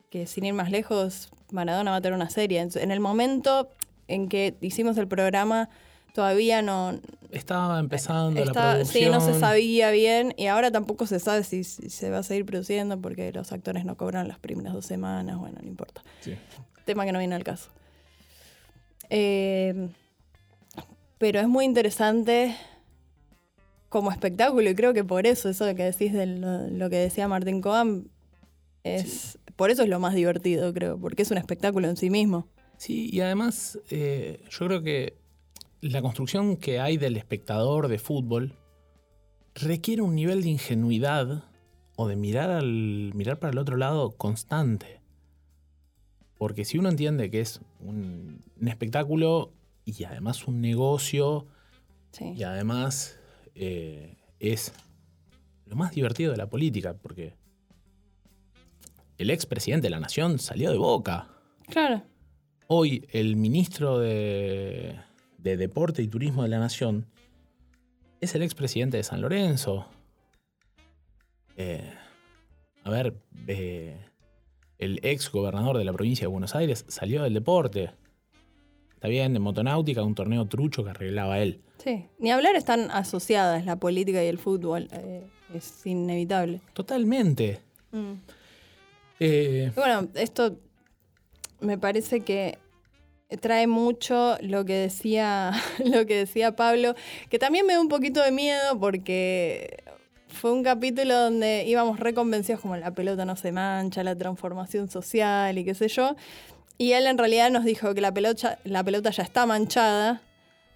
[0.09, 2.59] que sin ir más lejos, Maradona va a tener una serie.
[2.59, 3.69] En- En el momento
[4.07, 5.69] en que hicimos el programa,
[6.13, 6.99] todavía no
[7.31, 9.11] Estaba empezando la está, sí, producción.
[9.11, 12.45] no se sabía bien y ahora tampoco se sabe si, si se va a seguir
[12.45, 16.35] produciendo porque los actores no cobran las primeras dos semanas, bueno, no importa Sí.
[16.85, 17.69] tema que no viene al caso.
[19.09, 19.89] Eh,
[21.17, 22.55] pero es muy interesante
[23.97, 27.27] como espectáculo y creo que por eso, eso que decís de lo, lo que decía
[27.27, 28.09] Martín Coan,
[28.83, 32.47] es, por eso es lo más divertido, creo, porque es un espectáculo en sí mismo.
[32.77, 35.17] Sí, y además eh, yo creo que
[35.81, 38.53] la construcción que hay del espectador de fútbol
[39.55, 41.43] requiere un nivel de ingenuidad
[41.95, 45.01] o de mirar, al, mirar para el otro lado constante.
[46.37, 49.51] Porque si uno entiende que es un, un espectáculo
[49.85, 51.47] y además un negocio
[52.11, 52.33] Sí.
[52.35, 53.19] y además
[53.57, 54.73] eh, es
[55.65, 57.33] lo más divertido de la política, porque
[59.17, 61.27] el expresidente de la nación salió de boca.
[61.69, 62.03] Claro.
[62.67, 64.95] Hoy el ministro de,
[65.37, 67.07] de Deporte y Turismo de la Nación
[68.21, 69.87] es el expresidente de San Lorenzo.
[71.55, 71.93] Eh,
[72.83, 73.15] a ver,
[73.47, 73.97] eh,
[74.77, 77.91] el ex gobernador de la provincia de Buenos Aires salió del deporte.
[78.97, 81.61] Está bien, de motonáutica, un torneo trucho que arreglaba él.
[81.77, 82.07] Sí.
[82.17, 84.87] Ni hablar están asociadas la política y el fútbol.
[84.91, 85.21] eh,
[85.53, 86.61] es inevitable.
[86.73, 87.59] Totalmente.
[87.91, 88.13] Mm.
[89.19, 90.57] Eh, Bueno, esto
[91.59, 92.57] me parece que
[93.39, 95.51] trae mucho lo que decía
[95.85, 96.95] lo que decía Pablo,
[97.29, 99.83] que también me da un poquito de miedo porque
[100.27, 105.55] fue un capítulo donde íbamos reconvencidos como la pelota no se mancha, la transformación social
[105.59, 106.15] y qué sé yo.
[106.77, 110.21] Y él en realidad nos dijo que la pelota, la pelota ya está manchada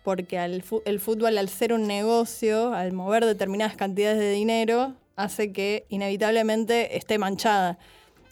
[0.04, 5.52] porque al el fútbol al ser un negocio, al mover determinadas cantidades de dinero, hace
[5.54, 7.78] que inevitablemente esté manchada.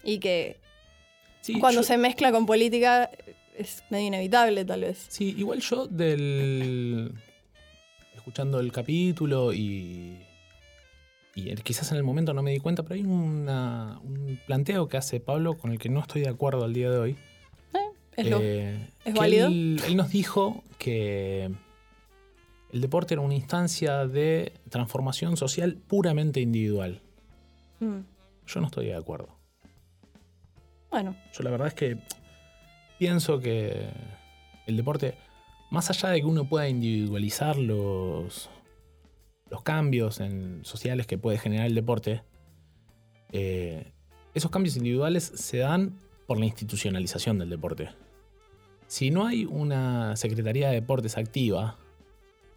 [0.04, 0.60] Y que
[1.42, 3.12] sí, cuando yo- se mezcla con política
[3.56, 5.06] es medio inevitable tal vez.
[5.10, 7.12] Sí, igual yo del.
[8.16, 10.18] escuchando el capítulo y.
[11.36, 14.98] y quizás en el momento no me di cuenta, pero hay una- un planteo que
[14.98, 17.18] hace Pablo con el que no estoy de acuerdo al día de hoy.
[18.20, 19.48] Es lo- Eh, ¿es que válido?
[19.48, 21.50] Él, él nos dijo que
[22.72, 27.02] el deporte era una instancia de transformación social puramente individual.
[27.80, 28.00] Mm.
[28.48, 29.30] Yo no estoy de acuerdo.
[30.92, 31.98] Bueno, Yo la verdad es que
[32.98, 33.88] pienso que
[34.66, 35.16] el deporte,
[35.72, 38.50] más allá de que uno pueda individualizar los,
[39.52, 42.24] los cambios en- sociales que puede generar el deporte,
[43.32, 43.92] eh,
[44.34, 45.94] esos cambios individuales se dan
[46.28, 47.90] por la institucionalización del deporte.
[48.90, 51.78] Si no hay una Secretaría de Deportes activa,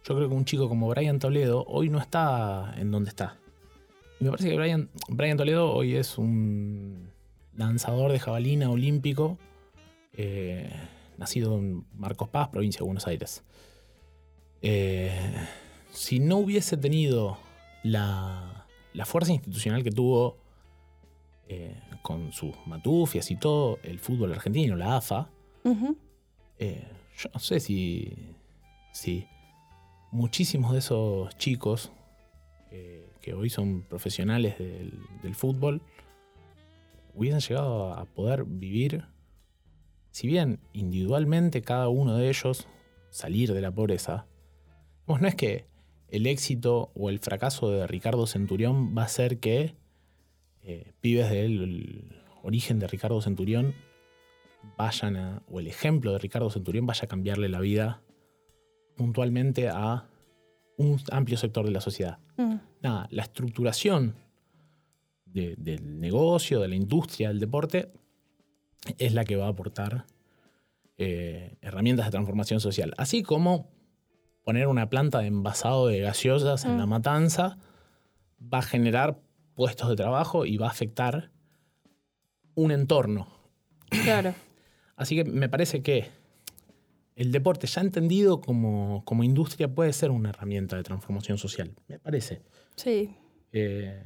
[0.03, 3.37] yo creo que un chico como Brian Toledo hoy no está en donde está.
[4.19, 4.55] Y me parece que
[5.09, 7.11] Brian, Toledo hoy es un
[7.55, 9.37] lanzador de jabalina olímpico,
[10.13, 10.71] eh,
[11.19, 13.43] nacido en Marcos Paz, provincia de Buenos Aires.
[14.63, 15.15] Eh,
[15.91, 17.37] si no hubiese tenido
[17.83, 18.65] la,
[19.05, 20.37] fuerza institucional que tuvo
[21.47, 25.29] eh, con sus matufias y todo el fútbol argentino, la AFA,
[26.63, 26.87] eh,
[27.17, 28.13] yo no sé si,
[28.91, 29.27] si
[30.11, 31.91] muchísimos de esos chicos
[33.23, 35.81] que hoy son profesionales del, fútbol
[37.15, 39.05] hubiesen llegado a poder vivir,
[40.11, 42.67] si bien individualmente cada uno de ellos
[43.11, 44.27] salir de la pobreza,
[45.07, 45.65] vos no es que
[46.09, 49.75] el éxito o el fracaso de Ricardo Centurión va a ser que
[50.63, 53.73] eh, pibes del origen de Ricardo Centurión
[54.77, 58.01] vayan a, o el ejemplo de Ricardo Centurión vaya a cambiarle la vida
[58.95, 60.07] puntualmente a
[60.77, 62.19] un amplio sector de la sociedad.
[62.37, 62.55] Mm.
[62.81, 64.15] Nada, la estructuración
[65.25, 67.91] de- del negocio, de la industria, del deporte,
[68.97, 70.05] es la que va a aportar
[70.97, 72.93] eh, herramientas de transformación social.
[72.97, 73.71] Así como
[74.43, 76.77] poner una planta de envasado de gaseosas en Mm.
[76.77, 77.57] la matanza
[78.53, 79.19] va a generar
[79.55, 81.31] puestos de trabajo y va a afectar
[82.55, 83.27] un entorno.
[83.89, 84.33] Claro.
[84.95, 86.05] Así que me parece que
[87.15, 91.71] el deporte ya entendido como, como industria puede ser una herramienta de transformación social.
[91.87, 92.41] Me parece.
[92.75, 93.15] Sí,
[93.51, 94.01] Eh,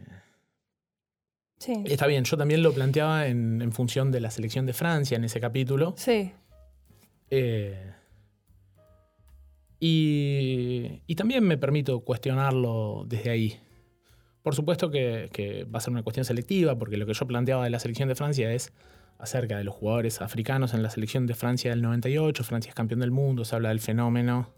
[1.57, 1.73] sí.
[1.85, 5.23] está bien, yo también lo planteaba en, en función de la selección de Francia en
[5.23, 5.93] ese capítulo.
[5.97, 6.31] Sí,
[7.29, 7.93] Eh,
[9.79, 13.59] y, y también me permito cuestionarlo desde ahí.
[14.41, 17.63] Por supuesto que, que va a ser una cuestión selectiva, porque lo que yo planteaba
[17.65, 18.73] de la selección de Francia es
[19.19, 22.43] acerca de los jugadores africanos en la selección de Francia del 98.
[22.43, 24.49] Francia es campeón del mundo, se habla del fenómeno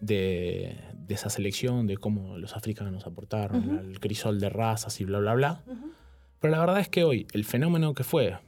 [0.00, 3.78] de, de esa selección, de cómo los africanos aportaron Ujú.
[3.78, 5.62] al crisol de razas y bla, bla, bla.
[6.40, 8.38] Pero la verdad es que hoy el fenómeno que fue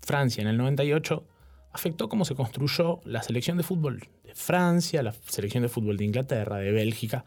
[0.00, 1.24] Francia en el 98
[1.72, 6.04] afectó cómo se construyó la selección de fútbol de Francia, la selección de fútbol de
[6.04, 7.24] Inglaterra, de Bélgica.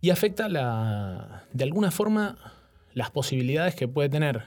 [0.00, 2.36] Y afecta la, de alguna forma
[2.92, 4.44] las posibilidades que puede tener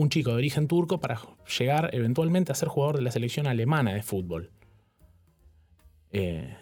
[0.00, 1.20] un chico de origen turco para
[1.58, 4.50] llegar eventualmente a ser jugador de la selección alemana de fútbol.
[6.12, 6.56] Eh,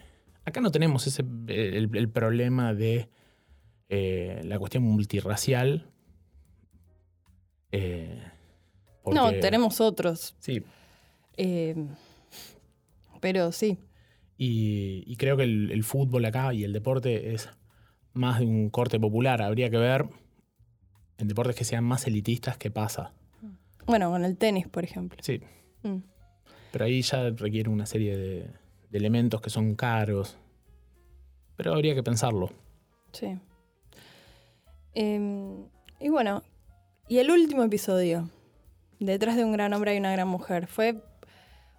[0.45, 3.09] acá no tenemos ese, el, el problema de
[3.87, 5.89] eh, la cuestión multirracial.
[7.71, 8.21] eh,
[9.05, 10.35] no, tenemos otros.
[10.39, 10.63] Sí,
[13.21, 13.77] pero sí,
[14.37, 17.49] Y, y creo que el, el fútbol acá y el deporte es
[18.13, 19.41] más de un corte popular.
[19.41, 20.09] Habría que ver
[21.17, 23.13] en deportes que sean más elitistas qué pasa.
[23.89, 25.17] Bueno, con el tenis, por ejemplo.
[25.21, 25.41] Sí,
[25.83, 25.97] Mm.
[26.71, 28.47] pero ahí ya requiere una serie de,
[28.89, 30.37] de elementos que son caros.
[31.55, 32.51] Pero habría que pensarlo.
[33.13, 33.37] Sí.
[34.93, 35.65] Em,
[35.99, 36.43] y bueno,
[37.07, 38.29] y el último episodio,
[39.01, 41.01] Detrás de un gran hombre hay una gran mujer, fue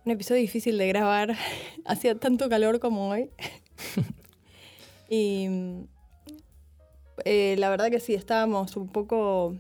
[0.07, 1.37] un episodio difícil de grabar,
[1.85, 3.29] hacía tanto calor como hoy.
[5.11, 5.47] y
[7.27, 9.55] eh, la verdad que sí, estábamos un poco...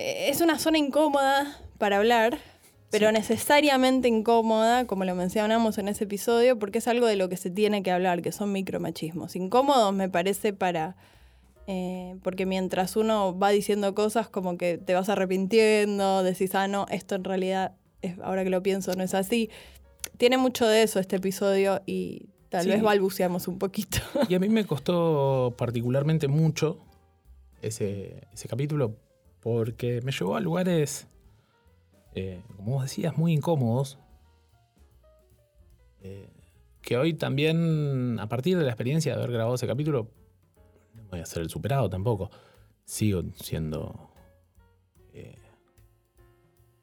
[0.00, 2.38] eh, Es una zona incómoda para hablar,
[2.90, 3.12] pero Sí.
[3.14, 7.50] necesariamente incómoda, como lo mencionamos en ese episodio, porque es algo de lo que se
[7.50, 9.36] tiene que hablar, que son micromachismos.
[9.36, 10.96] Incómodos me parece para...
[11.66, 16.86] eh, porque mientras uno va diciendo cosas como que te vas arrepintiendo, decís, ah, no,
[16.90, 19.50] esto en realidad, es, ahora que lo pienso, no es así.
[20.16, 22.70] Tiene mucho de eso este episodio y tal Sí.
[22.70, 23.98] vez balbuceamos un poquito.
[24.28, 26.78] Y a mí me costó particularmente mucho
[27.62, 28.96] ese, ese capítulo
[29.40, 31.06] porque me llevó a lugares,
[32.14, 33.98] eh, como vos decías, muy incómodos.
[36.02, 36.28] eh,
[36.82, 40.08] que hoy también, a partir de la experiencia de haber grabado ese capítulo,
[40.94, 42.30] no voy a ser el superado tampoco.
[42.84, 44.10] Sigo siendo
[45.12, 45.36] eh,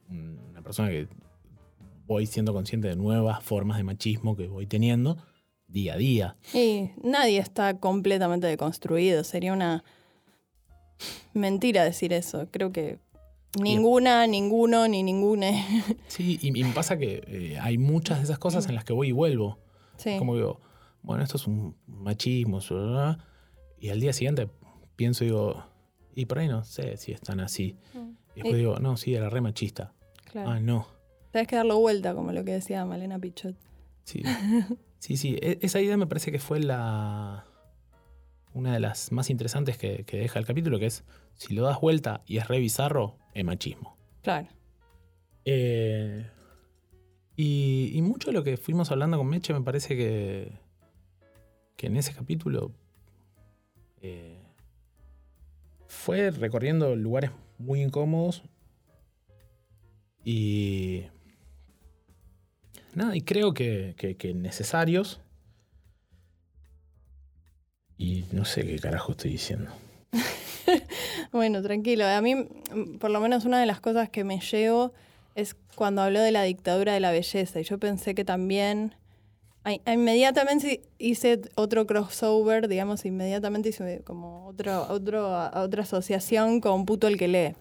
[0.09, 1.07] una persona que
[2.05, 5.17] voy siendo consciente de nuevas formas de machismo que voy teniendo
[5.67, 6.37] día a día.
[6.53, 9.23] Y nadie está completamente deconstruido.
[9.23, 9.83] Sería una
[11.33, 12.47] mentira decir eso.
[12.51, 12.99] Creo que
[13.59, 15.65] ninguna, ninguno, ni ningune.
[16.07, 18.93] Sí, y, y me pasa que eh, hay muchas de esas cosas en las que
[18.93, 19.57] voy y vuelvo.
[19.97, 20.17] sí.
[20.17, 20.59] Como digo,
[21.03, 22.59] bueno, esto es un machismo,
[23.79, 24.49] y al día siguiente
[24.95, 25.63] pienso y digo,
[26.15, 27.77] y por ahí no sé si están así.
[27.93, 28.09] Mm.
[28.35, 29.93] Y después Y- digo, no, sí, era re machista.
[30.31, 30.49] claro.
[30.51, 30.87] Ah, no.
[31.31, 33.55] Tenés que darlo vuelta, como lo que decía Malena Pichot.
[34.03, 34.21] Sí,
[34.99, 35.37] sí, sí.
[35.41, 37.45] E- esa idea me parece que fue la
[38.57, 41.03] una de las más interesantes que, que deja el capítulo, que es,
[41.35, 43.97] si lo das vuelta y es re bizarro, es machismo.
[44.23, 44.47] Claro.
[45.45, 46.29] Eh,
[47.35, 50.51] y, y mucho de lo que fuimos hablando con Meche me parece que,
[51.77, 52.71] que en ese capítulo
[54.01, 54.41] eh,
[55.87, 58.43] fue recorriendo lugares muy incómodos
[60.25, 61.03] y
[62.93, 65.21] nada, y creo que, que- que necesarios.
[67.97, 69.71] Y no sé qué carajo estoy diciendo.
[71.31, 72.05] Bueno, tranquilo.
[72.05, 72.35] A mí,
[72.99, 74.93] por lo menos, una de las cosas que me llevo
[75.35, 77.59] es cuando habló de la dictadura de la belleza.
[77.59, 78.95] Y yo pensé que también.
[79.85, 87.17] Inmediatamente hice otro crossover, digamos, inmediatamente hice como otro, otro, otra asociación con Puto el
[87.17, 87.55] que lee.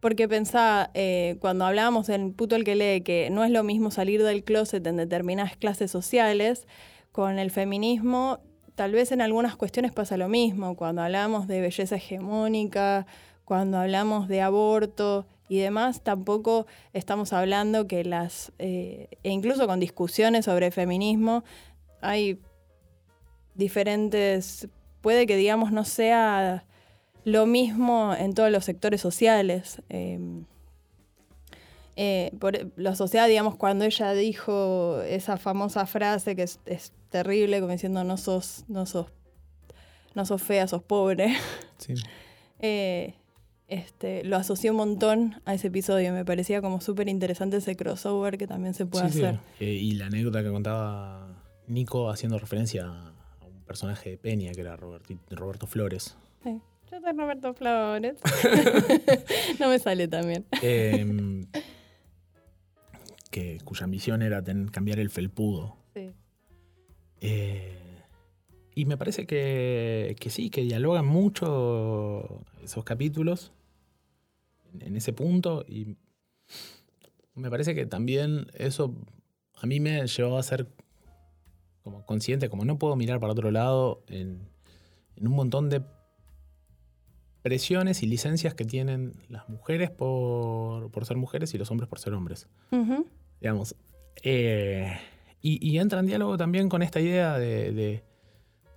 [0.00, 3.90] Porque pensaba, eh, cuando hablábamos del Puto el que lee, que no es lo mismo
[3.90, 6.66] salir del closet en determinadas clases sociales,
[7.12, 8.40] con el feminismo,
[8.76, 13.06] tal vez en algunas cuestiones pasa lo mismo, cuando hablamos de belleza hegemónica,
[13.44, 19.80] cuando hablamos de aborto y demás, tampoco estamos hablando que las, eh, e incluso con
[19.80, 21.42] discusiones sobre feminismo,
[22.02, 22.38] hay
[23.54, 24.68] diferentes,
[25.00, 26.64] puede que digamos no sea
[27.24, 29.82] lo mismo en todos los sectores sociales.
[29.88, 30.44] Em,
[31.96, 36.60] eh, por la sociedad, digamos, cuando ella dijo esa famosa frase que es,
[37.08, 39.06] terrible, como diciendo no sos, no sos,
[40.14, 41.34] no sos fea, sos pobre.
[41.78, 41.92] Sí.
[42.58, 43.14] Eh,
[43.68, 46.10] este, lo asocié un montón a ese episodio.
[46.12, 49.40] Me parecía como súper interesante ese crossover que también se puede hacer.
[49.60, 54.62] Eh, y la anécdota que contaba Nico haciendo referencia a un personaje de Peña que
[54.62, 56.16] era Roberto Flores.
[56.42, 56.60] Sí.
[56.90, 58.16] Yo soy Roberto Flores.
[59.60, 60.46] no me sale también.
[60.62, 61.44] Eh,
[63.64, 65.76] cuya ambición era cambiar el felpudo.
[67.20, 67.76] Eh,
[68.74, 73.52] y me parece que, sí, que dialogan mucho esos capítulos
[74.78, 75.64] en, ese punto.
[75.66, 75.96] Y
[77.34, 78.94] me parece que también eso
[79.54, 80.68] a mí me llevó a ser
[81.82, 84.48] como consciente, como no puedo mirar para otro lado en,
[85.20, 85.82] un montón de
[87.40, 92.12] presiones y licencias que tienen las mujeres por, ser mujeres y los hombres por ser
[92.12, 92.48] hombres.
[93.40, 93.74] Digamos.
[94.22, 94.98] Eh,
[95.42, 98.02] y, entra en diálogo también con esta idea de,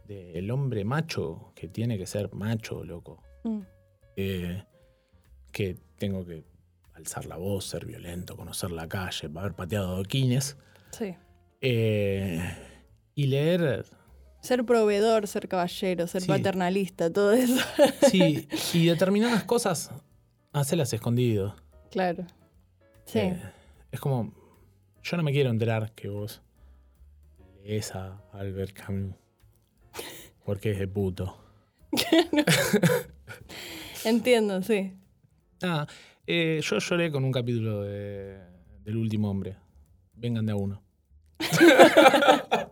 [0.08, 3.24] el hombre macho, que tiene que ser macho, loco.
[3.44, 3.60] Mm.
[4.16, 4.64] Eh,
[5.52, 6.44] que tengo que
[6.94, 10.58] alzar la voz, ser violento, conocer la calle, haber pateado adoquines.
[10.92, 11.16] Sí.
[11.62, 12.40] Eh,
[13.16, 13.86] y leer.
[14.42, 17.62] Ser proveedor, ser caballero, ser paternalista, todo eso.
[18.10, 19.92] Sí, y determinadas cosas,
[20.54, 21.56] hacerlas escondido.
[21.90, 22.26] Claro.
[23.06, 23.34] Sí.
[23.92, 24.32] es como,
[25.04, 26.42] yo no me quiero enterar que vos
[27.64, 29.16] lees a Albert Camus.
[30.44, 31.38] Porque es de puto.
[34.06, 34.94] Entiendo, sí.
[35.62, 35.86] Ah,
[36.26, 38.40] eh, yo lloré con un capítulo de,
[38.84, 39.58] del último hombre.
[40.16, 40.82] Vengan de a uno.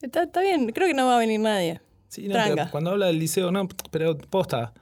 [0.00, 1.80] está, bien, creo que no va a venir nadie.
[2.08, 2.36] Sí, no,
[2.70, 4.72] cuando habla del liceo, no, pero posta,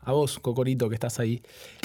[0.00, 1.42] a vos, Cocorito, que estás ahí.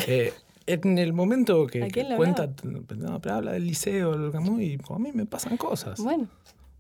[0.08, 0.34] Eh,
[0.68, 1.88] en el momento que,
[2.18, 6.00] cuenta, no, pero habla del liceo, el Camus, y a mí me pasan cosas.
[6.00, 6.28] Bueno.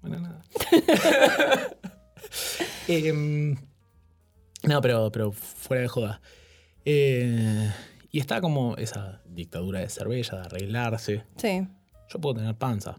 [0.01, 0.41] Bueno, nada.
[2.89, 3.55] Em,
[4.63, 6.21] no, pero, pero fuera de joda.
[6.85, 7.71] Eh,
[8.11, 11.23] y está como esa dictadura de cerveza, de arreglarse.
[11.38, 11.67] Sí.
[12.09, 12.97] Yo puedo tener panza.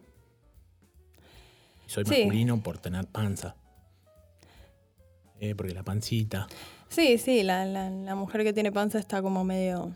[1.87, 3.57] Y soy masculino por tener panza.
[5.41, 6.47] Eh, porque la pancita.
[6.89, 9.95] Sí, sí, la, la mujer que tiene panza está como medio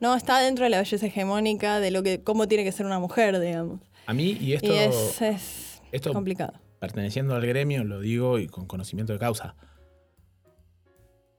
[0.00, 2.98] no está dentro de la belleza hegemónica de lo que cómo tiene que ser una
[2.98, 3.80] mujer, digamos.
[4.06, 6.54] A mí, y esto, es, esto complicado.
[6.78, 9.56] Perteneciendo al gremio, lo digo y con conocimiento de causa.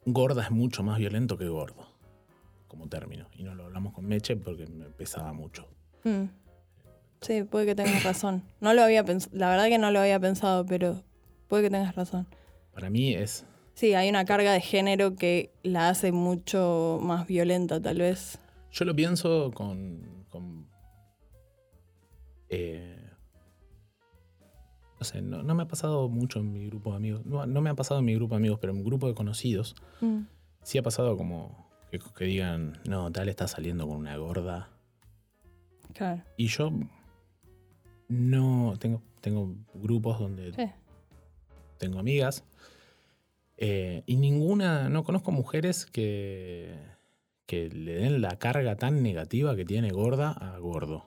[0.05, 1.87] Gorda es mucho más violento que gordo,
[2.67, 3.27] como término.
[3.35, 5.67] Y no lo hablamos con Meche porque me pesaba mucho.
[6.03, 6.25] Mm.
[7.21, 8.43] Sí, puede que tengas razón.
[8.59, 11.03] No lo había la verdad que no lo había pensado, pero
[11.47, 12.27] puede que tengas razón.
[12.73, 13.45] Para mí es.
[13.73, 18.39] Sí, hay una carga de género que la hace mucho más violenta, tal vez.
[18.71, 20.17] Yo lo pienso con.
[22.49, 23.07] Eh,
[24.99, 27.25] no sé, no, me ha pasado mucho en mi grupo de amigos.
[27.25, 29.75] No, me ha pasado en mi grupo de amigos, pero en mi grupo de conocidos.
[30.01, 30.21] Mm.
[30.63, 34.69] Sí ha pasado como que, digan, no, tal está saliendo con una gorda.
[35.93, 36.23] Claro.
[36.35, 36.71] Y yo
[38.07, 40.73] no tengo, tengo grupos donde
[41.77, 42.43] tengo amigas.
[43.57, 46.75] Eh, y ninguna, no conozco mujeres que
[47.47, 51.05] que le den la carga tan negativa que tiene gorda a gordo?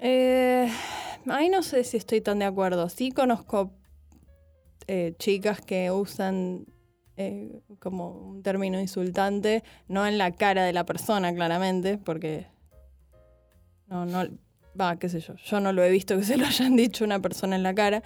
[0.00, 0.70] Eh,
[1.28, 2.88] ahí no sé si estoy tan de acuerdo.
[2.88, 3.72] Sí conozco
[4.86, 6.66] eh, chicas que usan
[7.16, 12.46] eh, como un término insultante, no en la cara de la persona, claramente, porque
[13.88, 14.26] no, no,
[14.80, 17.20] va, qué sé yo, yo no lo he visto que se lo hayan dicho una
[17.20, 18.02] persona en la cara,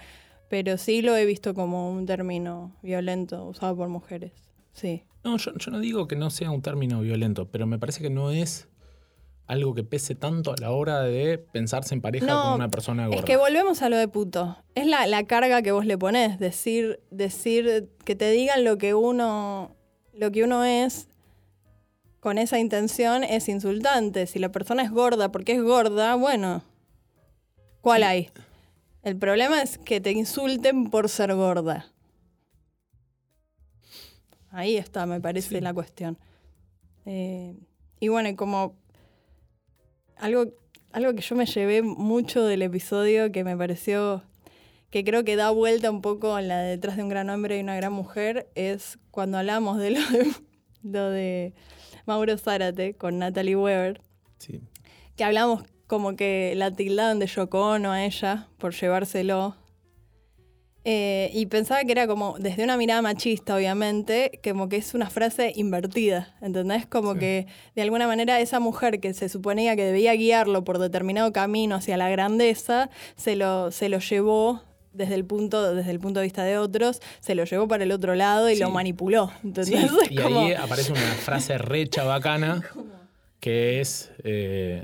[0.49, 4.33] pero sí lo he visto como un término violento usado por mujeres,
[4.75, 5.03] sí.
[5.23, 8.29] No, yo, no digo que no sea un término violento, pero me parece que no
[8.29, 8.67] es
[9.47, 13.19] algo que pese tanto a la hora de pensarse en pareja con una persona gorda.
[13.19, 14.57] Es que volvemos a lo de puto.
[14.75, 19.75] Es la, carga que vos le pones, decir, decir, que te digan lo que uno,
[20.13, 21.07] lo que uno es
[22.19, 24.27] con esa intención es insultante.
[24.27, 26.63] Si la persona es gorda porque es gorda, bueno,
[27.81, 28.29] ¿cuál hay?
[29.03, 31.94] El problema es que te insulten por ser gorda.
[34.55, 36.17] Ahí está, me parece la cuestión.
[37.05, 37.55] Eh,
[37.99, 38.75] y bueno, como
[40.17, 40.45] algo,
[40.91, 44.23] algo que yo me llevé mucho del episodio que me pareció
[44.91, 47.57] que creo que da vuelta un poco en la de detrás de un gran hombre
[47.57, 50.31] y una gran mujer, es cuando hablamos de lo de,
[50.83, 51.53] lo de
[52.05, 53.99] Mauro Zárate con Natalie Weber,
[54.37, 54.61] Sí.
[55.17, 59.57] que hablamos como que la tildaban de Yoko Ono a ella por llevárselo.
[60.87, 65.09] Eh, y pensaba que era como, desde una mirada machista, obviamente, como que es una
[65.09, 66.85] frase invertida, ¿entendés?
[66.85, 67.19] Como Sí.
[67.19, 71.75] que de alguna manera esa mujer que se suponía que debía guiarlo por determinado camino
[71.75, 74.61] hacia la grandeza, se lo, se lo llevó
[74.93, 77.91] desde el, punto, desde el punto de vista de otros, se lo llevó para el
[77.91, 78.61] otro lado y Sí.
[78.61, 79.67] lo manipuló, ¿entendés?
[79.67, 79.73] Sí,
[80.05, 82.61] Es y como- ahí aparece una frase re chabacana
[83.39, 84.11] que es.
[84.23, 84.83] eh,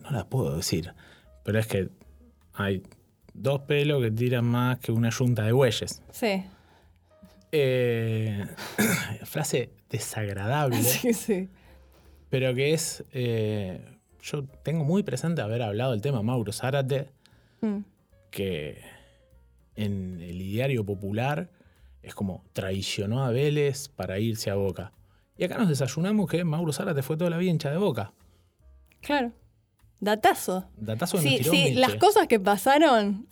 [0.00, 0.94] no la puedo decir,
[1.44, 1.88] pero es que
[2.54, 2.82] hay
[3.38, 6.02] dos pelos que tiran más que una yunta de bueyes.
[6.10, 6.44] Sí,
[7.52, 8.44] Eh,
[9.24, 11.48] frase desagradable, sí, sí.
[12.28, 13.04] pero que es.
[13.12, 13.80] eh,
[14.22, 17.10] yo tengo muy presente haber hablado del tema Mauro Zárate,
[17.62, 17.78] Mm.
[18.30, 18.82] que
[19.76, 21.48] en el ideario popular
[22.02, 24.92] es como traicionó a Vélez para irse a Boca.
[25.38, 28.12] Y acá nos desayunamos que Mauro Zárate fue toda la vida hincha de Boca.
[29.00, 29.32] Claro.
[30.00, 30.66] Datazo.
[30.76, 33.26] Datazo Sí, sí, las cosas que pasaron.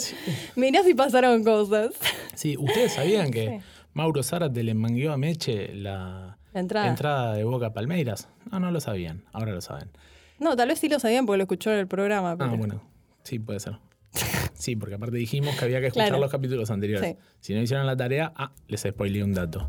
[0.56, 1.92] Mirá si pasaron cosas.
[2.34, 3.64] Sí, ustedes sabían que Sí.
[3.92, 6.88] Mauro Zárate le mangueó a Meche la La entrada.
[6.88, 8.28] entrada de Boca Palmeiras.
[8.50, 9.24] No, no lo sabían.
[9.32, 9.90] Ahora lo saben.
[10.38, 12.36] No, tal vez sí lo sabían porque lo escuchó en el programa.
[12.38, 12.82] Ah, bueno.
[13.22, 13.78] Sí, puede ser.
[14.58, 16.22] Sí, porque aparte dijimos que había que escuchar Claro.
[16.22, 17.10] los capítulos anteriores.
[17.10, 17.16] Sí.
[17.40, 19.68] Si no hicieron la tarea, ah, les spoileé un dato.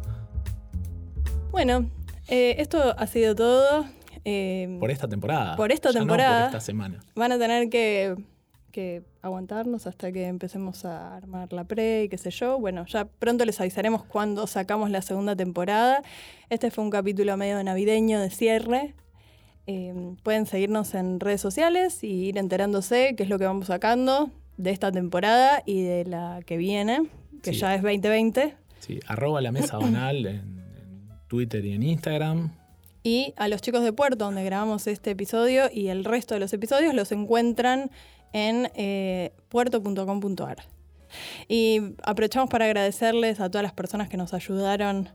[1.52, 1.90] Bueno,
[2.30, 3.86] eh, esto ha sido todo.
[4.30, 5.56] Eh, Por esta temporada.
[5.56, 6.40] Por esta Ya no temporada.
[6.50, 7.00] por esta semana.
[7.16, 8.16] van a tener que,
[8.72, 12.60] que aguantarnos hasta que empecemos a armar la pre y qué sé yo.
[12.60, 16.02] Bueno, ya pronto les avisaremos cuando sacamos la segunda temporada.
[16.50, 18.96] Este fue un capítulo medio navideño de cierre.
[19.66, 24.30] Eh, pueden seguirnos en redes sociales y ir enterándose qué es lo que vamos sacando
[24.58, 27.04] de esta temporada y de la que viene,
[27.44, 27.60] que Sí.
[27.60, 28.56] ya es 2020.
[28.80, 32.52] Sí, arroba la mesa banal en, en Twitter y en Instagram.
[33.08, 36.52] Y a los chicos de Puerto, donde grabamos este episodio y el resto de los
[36.52, 37.90] episodios, los encuentran
[38.34, 40.58] en eh, puerto.com.ar.
[41.48, 45.08] Y aprovechamos para agradecerles a todas las personas que nos ayudaron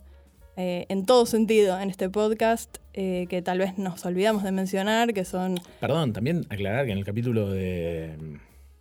[0.57, 5.13] eh, en todo sentido en este podcast, eh, que tal vez nos olvidamos de mencionar,
[5.13, 5.57] que son...
[5.79, 8.17] Perdón, también aclarar que en el capítulo de,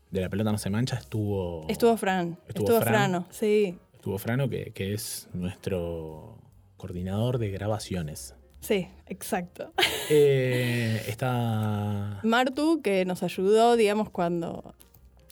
[0.09, 2.93] de La pelota no se mancha estuvo, Estuvo Fran, Estuvo estuvo, Fran.
[2.93, 6.38] Frano, sí, estuvo Frano, que, que es nuestro
[6.78, 8.36] coordinador de grabaciones.
[8.62, 9.74] Sí, exacto.
[10.09, 12.20] Eh, está...
[12.24, 14.74] Martu, que nos ayudó, digamos, cuando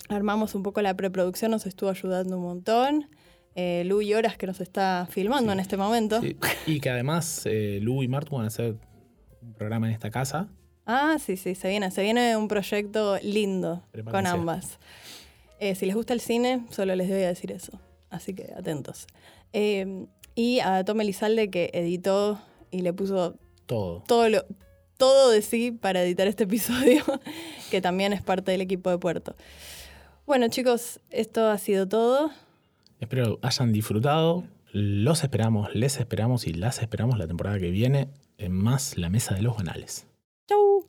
[0.09, 3.09] armamos un poco la preproducción, nos estuvo ayudando un montón.
[3.55, 5.53] Eh, Lu y Horas, que nos está filmando Sí.
[5.53, 6.21] en este momento.
[6.21, 8.75] sí, y que además eh, Lu y Martu van a hacer
[9.41, 10.47] un programa en esta casa.
[10.85, 14.79] Ah, sí, sí, se viene, se viene un proyecto lindo con ambas.
[15.59, 17.79] Eh, si les gusta el cine, solo les voy a decir eso.
[18.09, 19.05] Así que atentos.
[19.53, 20.05] Eh,
[20.35, 22.39] y a Tom Elizalde, que editó
[22.71, 24.03] y le puso Todo.
[24.07, 24.45] todo lo
[24.97, 27.03] todo de sí para editar este episodio,
[27.71, 29.33] que también es parte del equipo de Puerto.
[30.27, 32.31] Bueno, chicos, esto ha sido todo.
[32.99, 34.43] Espero hayan disfrutado.
[34.71, 39.33] Los esperamos, les esperamos y las esperamos la temporada que viene en más La Mesa
[39.33, 40.05] de los Banales.
[40.47, 40.85] Chau.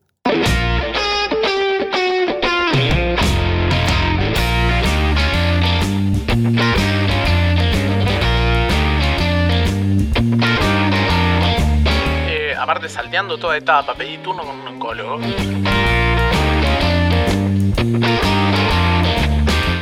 [12.71, 15.18] Aparte salteando toda etapa, pedí turno con un oncólogo.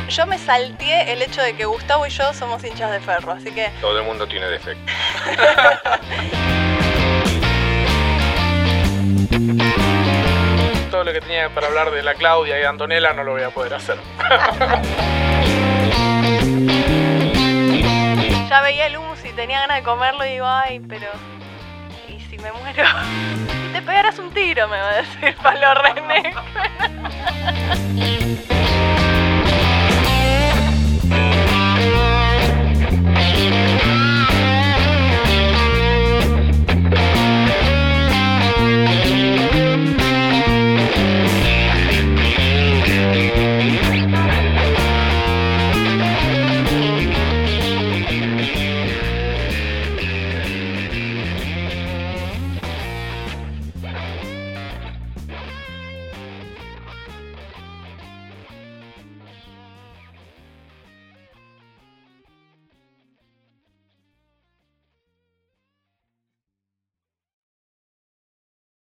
[0.09, 3.51] Yo me salteé el hecho de que Gustavo y yo somos hinchas de ferro, así
[3.51, 4.81] que Todo el mundo tiene defecto.
[10.89, 13.51] Todo lo que tenía para hablar de la Claudia y Antonella no lo voy a
[13.51, 13.99] poder hacer.
[18.49, 21.38] ya veía el humus y tenía ganas de comerlo y digo, ay, pero.
[22.39, 22.83] ¿Y si me muero?
[23.73, 26.33] Te pegaras un tiro, me va a decir Palo René.